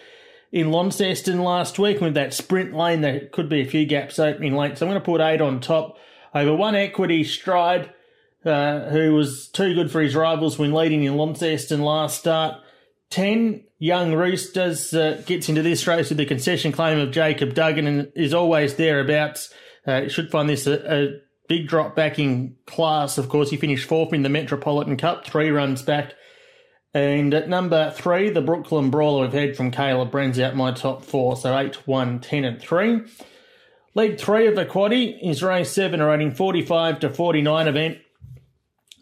in 0.53 0.71
Launceston 0.71 1.43
last 1.43 1.79
week 1.79 2.01
with 2.01 2.15
that 2.15 2.35
sprint 2.35 2.75
lane. 2.75 3.01
There 3.01 3.29
could 3.33 3.49
be 3.49 3.61
a 3.61 3.67
few 3.67 3.87
gaps 3.87 4.19
opening 4.19 4.55
late, 4.55 4.79
so 4.79 4.87
I'm 4.87 4.93
going 4.93 5.01
to 5.01 5.05
put 5.05 5.21
eight 5.21 5.41
on 5.41 5.61
top 5.61 5.97
over 6.35 6.55
one 6.55 6.75
equity 6.75 7.25
stride, 7.25 7.91
uh, 8.45 8.91
who 8.91 9.15
was 9.15 9.49
too 9.49 9.75
good 9.75 9.91
for 9.91 10.01
his 10.01 10.15
rivals 10.15 10.59
when 10.59 10.73
leading 10.73 11.05
in 11.05 11.17
Launceston 11.17 11.83
last 11.83 12.19
start. 12.19 12.61
10 13.11 13.65
young 13.79 14.15
roosters 14.15 14.93
uh, 14.93 15.23
gets 15.27 15.49
into 15.49 15.63
this 15.63 15.87
race 15.87 16.09
with 16.09 16.19
the 16.19 16.27
concession 16.27 16.73
claim 16.73 16.99
of 16.99 17.11
Jacob 17.11 17.55
Duggan 17.55 17.87
and 17.87 18.13
is 18.15 18.35
always 18.35 18.75
thereabouts. 18.75 19.53
Uh, 19.87 20.09
should 20.09 20.31
find 20.31 20.49
this 20.49 20.67
a, 20.67 20.75
a 20.93 21.21
big 21.49 21.69
drop 21.69 21.95
back 21.95 22.19
in 22.19 22.57
class. 22.67 23.19
Of 23.19 23.29
course, 23.29 23.51
he 23.51 23.57
finished 23.57 23.89
fourth 23.89 24.13
in 24.13 24.23
the 24.23 24.29
Metropolitan 24.29 24.97
Cup, 24.97 25.25
three 25.27 25.51
runs 25.51 25.83
back 25.83 26.15
and 26.95 27.35
at 27.35 27.49
number 27.49 27.91
three, 27.91 28.31
the 28.31 28.41
Brooklyn 28.41 28.89
Brawler 28.89 29.23
we've 29.23 29.33
had 29.33 29.57
from 29.57 29.73
Caleb 29.73 30.13
Brens 30.13 30.41
out 30.41 30.55
my 30.55 30.71
top 30.71 31.03
four, 31.05 31.37
so 31.37 31.59
8, 31.59 31.89
1, 31.89 32.21
10, 32.21 32.45
and 32.45 32.61
3. 32.61 33.03
League 33.97 34.19
three 34.19 34.47
of 34.47 34.55
the 34.55 34.65
quaddy 34.65 35.19
is 35.23 35.43
race 35.43 35.71
seven, 35.71 36.01
a 36.01 36.07
rating 36.07 36.33
45 36.33 37.01
to 37.01 37.11
49 37.11 37.69
event. 37.69 37.99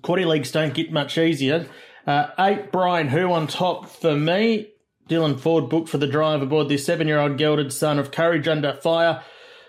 Quaddy 0.03 0.27
leagues 0.27 0.51
don't 0.51 0.75
get 0.75 0.91
much 0.91 1.17
easier. 1.17 1.67
Uh, 2.07 2.29
eight, 2.39 2.73
Brian 2.73 3.09
Who 3.09 3.31
on 3.33 3.47
top 3.47 3.89
for 3.89 4.17
me. 4.17 4.69
Dylan 5.09 5.39
Ford 5.39 5.69
booked 5.69 5.89
for 5.89 5.99
the 5.99 6.07
drive 6.07 6.43
aboard 6.43 6.69
this 6.69 6.85
seven 6.85 7.09
year 7.09 7.21
old 7.21 7.39
gelded 7.39 7.73
son 7.73 7.99
of 7.99 8.11
Courage 8.11 8.49
Under 8.49 8.75
Fire 8.75 9.23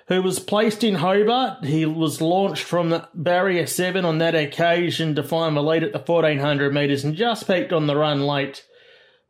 who 0.07 0.21
was 0.21 0.39
placed 0.39 0.83
in 0.83 0.95
Hobart. 0.95 1.63
He 1.65 1.85
was 1.85 2.21
launched 2.21 2.63
from 2.63 2.89
the 2.89 3.07
barrier 3.13 3.65
seven 3.65 4.05
on 4.05 4.17
that 4.17 4.35
occasion 4.35 5.15
to 5.15 5.23
find 5.23 5.55
the 5.55 5.63
lead 5.63 5.83
at 5.83 5.93
the 5.93 5.99
1400 5.99 6.73
metres 6.73 7.03
and 7.03 7.15
just 7.15 7.47
peaked 7.47 7.73
on 7.73 7.87
the 7.87 7.95
run 7.95 8.21
late. 8.21 8.65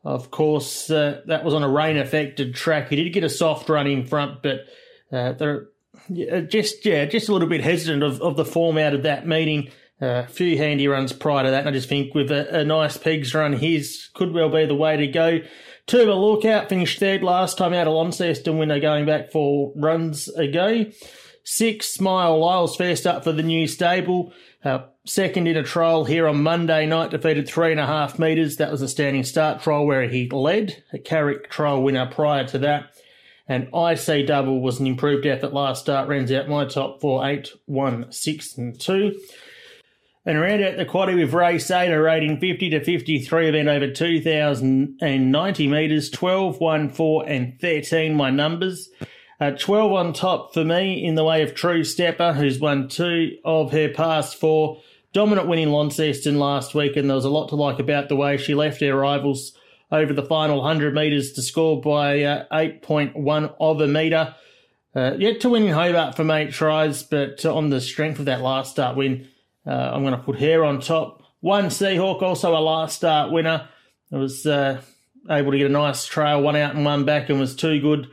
Of 0.04 0.32
course, 0.32 0.90
uh, 0.90 1.22
that 1.28 1.46
was 1.46 1.54
on 1.54 1.64
a 1.64 1.70
rain 1.70 1.98
affected 1.98 2.56
track. 2.56 2.90
He 2.90 2.98
did 2.98 3.14
get 3.14 3.24
a 3.24 3.30
soft 3.30 3.70
run 3.70 3.88
in 3.88 4.06
front, 4.06 4.44
but 4.44 4.66
uh, 5.12 5.34
they're 5.34 5.68
just 6.10 6.86
yeah, 6.86 7.06
just 7.06 7.30
a 7.30 7.34
little 7.34 7.48
bit 7.48 7.62
hesitant 7.62 8.04
of, 8.04 8.22
of 8.22 8.36
the 8.36 8.44
form 8.46 8.78
out 8.78 8.94
of 8.94 9.04
that 9.04 9.26
meeting. 9.26 9.70
Uh, 10.02 10.24
a 10.26 10.28
few 10.28 10.58
handy 10.58 10.88
runs 10.88 11.14
prior 11.14 11.46
to 11.46 11.52
that, 11.52 11.62
and 11.62 11.70
I 11.70 11.72
just 11.72 11.88
think 11.88 12.14
with 12.14 12.32
a, 12.32 12.60
a 12.60 12.66
nice 12.66 12.98
pegs 12.98 13.34
run, 13.34 13.54
his 13.54 14.10
could 14.14 14.34
well 14.34 14.50
be 14.50 14.66
the 14.66 14.76
way 14.76 14.98
to 14.98 15.08
go. 15.08 15.40
A 15.92 15.96
lookout, 15.98 16.70
finished 16.70 17.00
third 17.00 17.24
last 17.24 17.58
time 17.58 17.74
out 17.74 17.88
of 17.88 17.94
Launceston 17.94 18.58
when 18.58 18.70
they're 18.70 18.80
going 18.80 19.06
back 19.06 19.32
four 19.32 19.74
runs 19.76 20.28
ago. 20.30 20.86
Six, 21.44 21.88
Smile 21.94 22.40
Lyles 22.40 22.76
first 22.76 23.06
up 23.06 23.24
for 23.24 23.32
the 23.32 23.44
new 23.44 23.68
stable. 23.68 24.34
Uh, 24.64 24.86
second 25.06 25.46
in 25.46 25.58
a 25.58 25.62
trial 25.62 26.06
here 26.06 26.28
on 26.28 26.42
Monday 26.42 26.88
night, 26.88 27.12
defeated 27.12 27.48
three 27.48 27.72
and 27.72 27.80
a 27.80 27.86
half 27.86 28.18
metres. 28.18 28.58
That 28.58 28.72
was 28.72 28.82
a 28.82 28.88
standing 28.88 29.24
start 29.24 29.62
trial 29.62 29.86
where 29.86 30.08
he 30.08 30.28
led. 30.30 30.84
A 30.94 30.98
Carrick 30.98 31.52
trial 31.52 31.84
winner 31.84 32.08
prior 32.08 32.48
to 32.48 32.58
that. 32.60 32.96
And 33.48 33.68
IC 33.74 34.26
Double 34.26 34.62
was 34.62 34.80
an 34.80 34.88
improved 34.88 35.26
effort 35.28 35.54
last 35.54 35.84
start, 35.84 36.08
runs 36.08 36.32
out 36.32 36.48
my 36.48 36.66
top 36.66 37.02
four, 37.02 37.28
eight, 37.28 37.50
one, 37.66 38.12
six, 38.12 38.58
and 38.58 38.80
two. 38.80 39.20
And 40.26 40.38
around 40.38 40.64
out 40.64 40.78
the 40.78 40.86
quaddy 40.86 41.16
with 41.16 41.34
8, 41.34 41.92
a 41.92 42.02
rating 42.02 42.40
50 42.40 42.70
to 42.70 42.84
53 42.84 43.50
event 43.50 43.68
over 43.68 43.92
2,090 43.92 45.68
metres, 45.68 46.10
12, 46.10 46.60
1, 46.62 46.90
4, 46.90 47.30
and 47.30 47.60
13, 47.60 48.16
my 48.16 48.30
numbers. 48.30 48.90
Uh, 49.42 49.52
12 49.52 49.92
on 49.92 50.14
top 50.14 50.54
for 50.54 50.64
me 50.64 51.04
in 51.04 51.16
the 51.16 51.26
way 51.26 51.42
of 51.42 51.54
True 51.54 51.84
Stepper, 51.84 52.32
who's 52.32 52.60
won 52.60 52.88
two 52.88 53.38
of 53.44 53.74
her 53.74 53.90
past 53.90 54.40
four. 54.40 54.82
Dominant 55.12 55.50
win 55.50 55.60
in 55.60 55.72
Launceston 55.72 56.40
last 56.40 56.74
week, 56.74 56.96
and 56.96 57.10
there 57.10 57.16
was 57.16 57.26
a 57.26 57.30
lot 57.30 57.50
to 57.50 57.56
like 57.56 57.80
about 57.80 58.08
the 58.08 58.16
way 58.16 58.38
she 58.38 58.56
left 58.56 58.80
her 58.80 58.96
rivals 58.96 59.52
over 59.92 60.14
the 60.14 60.24
final 60.24 60.62
100 60.62 60.94
metres 60.94 61.34
to 61.34 61.42
score 61.42 61.82
by 61.82 62.24
uh, 62.24 62.46
8.1 62.52 63.56
of 63.60 63.82
a 63.82 63.88
metre. 63.88 64.34
Uh, 64.96 65.16
yet 65.18 65.42
to 65.42 65.50
win 65.50 65.64
in 65.64 65.74
Hobart 65.74 66.16
from 66.16 66.32
eight 66.32 66.52
tries, 66.52 67.04
but 67.04 67.46
on 67.46 67.70
the 67.70 67.82
strength 67.82 68.20
of 68.20 68.26
that 68.26 68.42
last 68.42 68.72
start 68.72 68.96
win, 68.96 69.28
uh, 69.66 69.92
I'm 69.94 70.04
going 70.04 70.16
to 70.16 70.24
put 70.24 70.38
here 70.38 70.64
on 70.64 70.80
top. 70.80 71.22
One 71.40 71.66
Seahawk, 71.66 72.22
also 72.22 72.56
a 72.56 72.60
last 72.60 72.96
start 72.96 73.32
winner. 73.32 73.68
I 74.12 74.18
was 74.18 74.46
uh, 74.46 74.82
able 75.30 75.52
to 75.52 75.58
get 75.58 75.68
a 75.68 75.74
nice 75.74 76.06
trail, 76.06 76.42
one 76.42 76.56
out 76.56 76.76
and 76.76 76.86
one 76.86 77.06
back, 77.06 77.30
and 77.30 77.40
was 77.40 77.56
too 77.56 77.80
good 77.80 78.10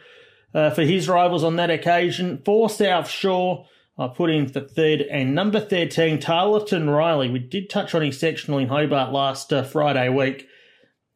uh, 0.55 0.71
for 0.71 0.83
his 0.83 1.09
rivals 1.09 1.45
on 1.45 1.57
that 1.57 1.71
occasion. 1.71 2.43
Four 2.45 2.71
South 2.71 3.09
Shore, 3.09 3.67
I 3.99 4.09
put 4.09 4.31
in 4.31 4.49
for 4.49 4.61
third, 4.61 5.03
and 5.03 5.35
number 5.35 5.61
13, 5.61 6.21
Tarleton 6.21 6.89
Riley. 6.89 7.31
We 7.31 7.39
did 7.39 7.69
touch 7.69 7.95
on 7.95 8.03
his 8.03 8.19
sectional 8.19 8.59
in 8.59 8.69
Hobart 8.69 9.13
last 9.13 9.53
uh, 9.53 9.63
Friday 9.63 10.09
week. 10.09 10.49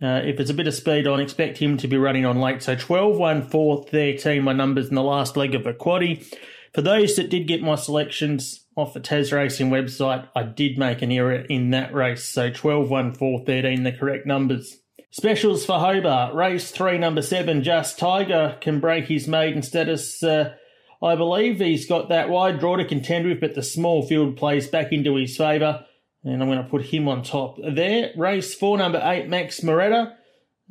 Uh, 0.02 0.20
if 0.24 0.38
it's 0.38 0.50
a 0.50 0.54
bit 0.54 0.66
of 0.66 0.74
speed 0.74 1.06
on, 1.06 1.20
expect 1.20 1.58
him 1.58 1.78
to 1.78 1.88
be 1.88 1.96
running 1.96 2.26
on 2.26 2.40
late. 2.40 2.62
So 2.62 2.74
12, 2.74 3.16
1, 3.16 3.48
4, 3.48 3.84
13, 3.84 4.42
my 4.42 4.52
numbers 4.52 4.88
in 4.88 4.96
the 4.96 5.02
last 5.02 5.36
leg 5.36 5.54
of 5.54 5.64
the 5.64 5.72
quaddy. 5.72 6.26
For 6.74 6.82
those 6.82 7.14
that 7.16 7.30
did 7.30 7.46
get 7.46 7.62
my 7.62 7.76
selections, 7.76 8.64
off 8.76 8.94
the 8.94 9.00
Tas 9.00 9.30
Racing 9.30 9.70
website, 9.70 10.28
I 10.34 10.42
did 10.42 10.76
make 10.76 11.02
an 11.02 11.12
error 11.12 11.44
in 11.48 11.70
that 11.70 11.94
race. 11.94 12.24
So 12.24 12.50
12, 12.50 12.90
1, 12.90 13.12
4, 13.12 13.44
13, 13.46 13.84
the 13.84 13.92
correct 13.92 14.26
numbers. 14.26 14.78
Specials 15.10 15.64
for 15.64 15.78
Hobart. 15.78 16.34
Race 16.34 16.72
3, 16.72 16.98
number 16.98 17.22
7, 17.22 17.62
Just 17.62 17.98
Tiger 17.98 18.58
can 18.60 18.80
break 18.80 19.06
his 19.06 19.28
maiden 19.28 19.62
status. 19.62 20.20
Uh, 20.22 20.54
I 21.00 21.14
believe 21.14 21.60
he's 21.60 21.86
got 21.86 22.08
that 22.08 22.28
wide 22.28 22.58
draw 22.58 22.76
to 22.76 22.84
contend 22.84 23.26
with, 23.28 23.40
but 23.40 23.54
the 23.54 23.62
small 23.62 24.04
field 24.04 24.36
plays 24.36 24.66
back 24.66 24.90
into 24.90 25.14
his 25.14 25.36
favour. 25.36 25.86
And 26.24 26.42
I'm 26.42 26.48
going 26.48 26.62
to 26.62 26.68
put 26.68 26.86
him 26.86 27.06
on 27.06 27.22
top 27.22 27.58
there. 27.62 28.10
Race 28.16 28.54
4, 28.54 28.78
number 28.78 29.00
8, 29.00 29.28
Max 29.28 29.60
Moretta. 29.60 30.14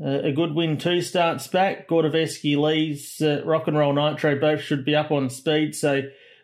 A 0.06 0.34
good 0.34 0.54
win, 0.54 0.78
two 0.78 1.02
starts 1.02 1.48
back. 1.48 1.88
Gordoveski, 1.88 2.58
Lee's 2.58 3.22
uh, 3.22 3.42
Rock 3.46 3.70
and 3.70 3.78
Roll 3.78 3.94
Nitro 3.94 4.38
both 4.38 4.60
should 4.60 4.84
be 4.84 4.98
up 4.98 5.12
on 5.12 5.30
speed. 5.30 5.76
So 5.76 6.02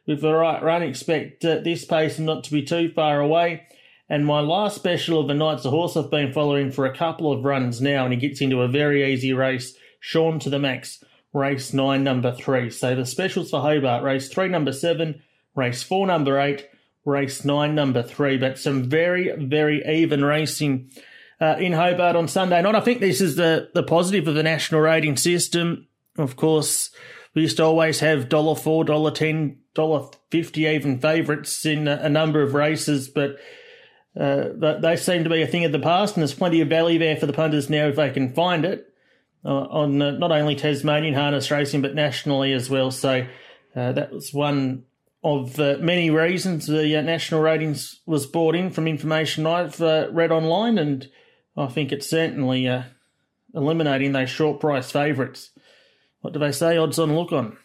with 0.08 0.22
the 0.22 0.34
right 0.34 0.64
run, 0.64 0.82
expect 0.82 1.44
uh, 1.44 1.60
this 1.60 1.84
pace 1.84 2.18
not 2.20 2.46
to 2.46 2.52
be 2.54 2.64
too 2.64 2.90
far 2.96 3.20
away. 3.20 3.68
And 4.08 4.26
my 4.26 4.40
last 4.40 4.76
special 4.76 5.20
of 5.20 5.28
the 5.28 5.34
night's 5.34 5.66
a 5.66 5.72
horse 5.72 5.98
I've 5.98 6.10
been 6.10 6.32
following 6.32 6.72
for 6.72 6.86
a 6.86 6.96
couple 6.96 7.34
of 7.34 7.44
runs 7.44 7.82
now, 7.82 8.06
and 8.06 8.14
he 8.14 8.20
gets 8.20 8.40
into 8.40 8.62
a 8.62 8.70
very 8.70 9.12
easy 9.12 9.34
race. 9.34 9.76
Sean 10.00 10.40
to 10.40 10.50
the 10.50 10.58
max, 10.58 11.04
race 11.34 11.74
nine, 11.74 12.02
number 12.02 12.34
three. 12.34 12.70
So 12.70 12.96
the 12.96 13.06
specials 13.06 13.50
for 13.50 13.60
Hobart, 13.60 14.04
race 14.04 14.30
three, 14.30 14.48
number 14.48 14.72
seven, 14.72 15.22
race 15.54 15.84
four, 15.84 16.08
number 16.08 16.40
eight, 16.40 16.70
race 17.04 17.44
nine, 17.44 17.76
number 17.76 18.04
three. 18.04 18.38
But 18.38 18.58
some 18.58 18.90
very, 18.90 19.34
very 19.36 19.86
even 19.86 20.24
racing 20.24 20.92
uh, 21.42 21.56
in 21.60 21.74
Hobart 21.74 22.16
on 22.16 22.28
Sunday 22.28 22.62
night. 22.62 22.76
I 22.76 22.82
think 22.82 23.00
this 23.00 23.22
is 23.22 23.36
the, 23.36 23.70
the 23.74 23.84
positive 23.84 24.28
of 24.28 24.36
the 24.36 24.44
national 24.44 24.82
rating 24.82 25.18
system. 25.18 25.88
Of 26.18 26.36
course, 26.36 26.92
we 27.34 27.44
used 27.44 27.58
to 27.58 27.64
always 27.64 28.00
have 28.00 28.30
dollar 28.30 28.56
four, 28.56 28.84
dollar 28.84 29.12
ten, 29.12 29.60
dollar 29.74 30.08
fifty 30.32 30.66
even 30.66 31.00
favourites 31.00 31.66
in 31.66 31.88
a, 31.88 32.00
a, 32.04 32.10
number 32.10 32.42
of 32.42 32.54
races, 32.54 33.08
but 33.08 33.38
uh, 34.20 34.78
they 34.82 34.96
seem 34.96 35.24
to 35.24 35.30
be 35.30 35.42
a 35.42 35.48
thing 35.48 35.64
of 35.64 35.72
the 35.72 35.80
past, 35.80 36.16
and 36.16 36.22
there's 36.22 36.34
plenty 36.34 36.62
of 36.62 36.68
value 36.68 37.00
there 37.00 37.16
for 37.16 37.26
the 37.26 37.34
punters 37.34 37.70
now 37.70 37.88
if 37.88 37.96
they 37.96 38.10
can 38.10 38.34
find 38.34 38.66
it 38.66 38.92
uh, 39.46 39.50
on 39.50 39.98
not 39.98 40.32
only 40.32 40.56
Tasmanian 40.56 41.14
harness 41.14 41.52
racing 41.52 41.82
but 41.82 41.96
nationally 41.96 42.52
as 42.52 42.70
well. 42.70 42.92
So 42.92 43.26
uh, 43.76 43.92
that 43.94 44.12
was 44.12 44.34
one 44.34 44.84
of 45.24 45.60
uh, 45.60 45.78
many 45.80 46.10
reasons 46.10 46.68
the 46.68 46.96
uh, 46.98 47.02
national 47.02 47.42
ratings 47.42 48.02
was 48.06 48.26
brought 48.26 48.56
in 48.56 48.72
from 48.72 48.88
information 48.88 49.46
I've 49.46 49.80
read 49.80 50.32
online, 50.32 50.78
and 50.78 51.08
I 51.60 51.68
think 51.68 51.92
it's 51.92 52.10
certainly 52.10 52.84
eliminating 53.54 54.14
those 54.14 54.30
short 54.30 54.60
price 54.60 54.92
favourites 54.92 55.52
what 56.22 56.34
do 56.34 56.40
they 56.40 56.52
say? 56.52 56.78
Odds 56.78 57.00
on 57.00 57.16
look 57.16 57.32
on. 57.32 57.58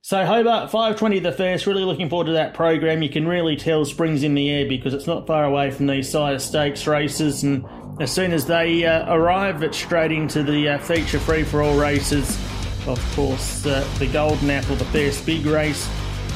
So 0.00 0.26
Hobart 0.26 0.70
520 0.70 1.20
the 1.20 1.32
first. 1.32 1.66
Really 1.66 1.84
looking 1.84 2.10
forward 2.10 2.26
to 2.26 2.32
that 2.32 2.52
program. 2.52 3.02
You 3.02 3.08
can 3.08 3.26
really 3.26 3.56
tell 3.56 3.84
spring's 3.84 4.22
in 4.22 4.34
the 4.34 4.50
air 4.50 4.68
because 4.68 4.92
it's 4.92 5.06
not 5.06 5.26
far 5.26 5.44
away 5.44 5.70
from 5.70 5.86
these 5.86 6.10
sire 6.10 6.38
stakes 6.38 6.86
races, 6.86 7.42
and 7.42 7.64
as 8.00 8.12
soon 8.12 8.32
as 8.32 8.44
they 8.44 8.84
uh, 8.84 9.14
arrive, 9.14 9.62
it's 9.62 9.78
straight 9.78 10.12
into 10.12 10.42
the 10.42 10.70
uh, 10.70 10.78
feature 10.78 11.18
free 11.18 11.44
for 11.44 11.62
all 11.62 11.78
races. 11.78 12.38
Of 12.86 13.00
course, 13.14 13.64
uh, 13.64 13.88
the 13.98 14.08
Golden 14.08 14.50
Apple, 14.50 14.76
the 14.76 14.84
first 14.86 15.24
big 15.24 15.46
race, 15.46 15.88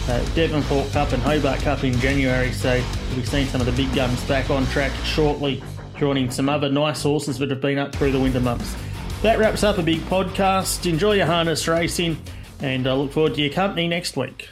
uh, 0.08 0.24
Devonport 0.34 0.90
Cup 0.92 1.12
and 1.12 1.22
Hobart 1.22 1.60
Cup 1.60 1.84
in 1.84 1.92
January. 1.98 2.52
So 2.52 2.82
we'll 3.08 3.16
be 3.16 3.26
seeing 3.26 3.46
some 3.48 3.60
of 3.60 3.66
the 3.66 3.72
big 3.72 3.94
guns 3.94 4.22
back 4.24 4.48
on 4.48 4.64
track 4.66 4.92
shortly, 5.04 5.62
joining 5.98 6.30
some 6.30 6.48
other 6.48 6.70
nice 6.70 7.02
horses 7.02 7.38
that 7.38 7.50
have 7.50 7.60
been 7.60 7.78
up 7.78 7.94
through 7.94 8.12
the 8.12 8.20
winter 8.20 8.40
months. 8.40 8.76
That 9.22 9.38
wraps 9.38 9.64
up 9.64 9.78
a 9.78 9.82
big 9.82 10.00
podcast. 10.02 10.88
Enjoy 10.88 11.14
your 11.14 11.26
harness 11.26 11.66
racing, 11.66 12.22
and 12.60 12.86
I 12.86 12.94
look 12.94 13.12
forward 13.12 13.34
to 13.34 13.40
your 13.40 13.52
company 13.52 13.88
next 13.88 14.16
week. 14.16 14.48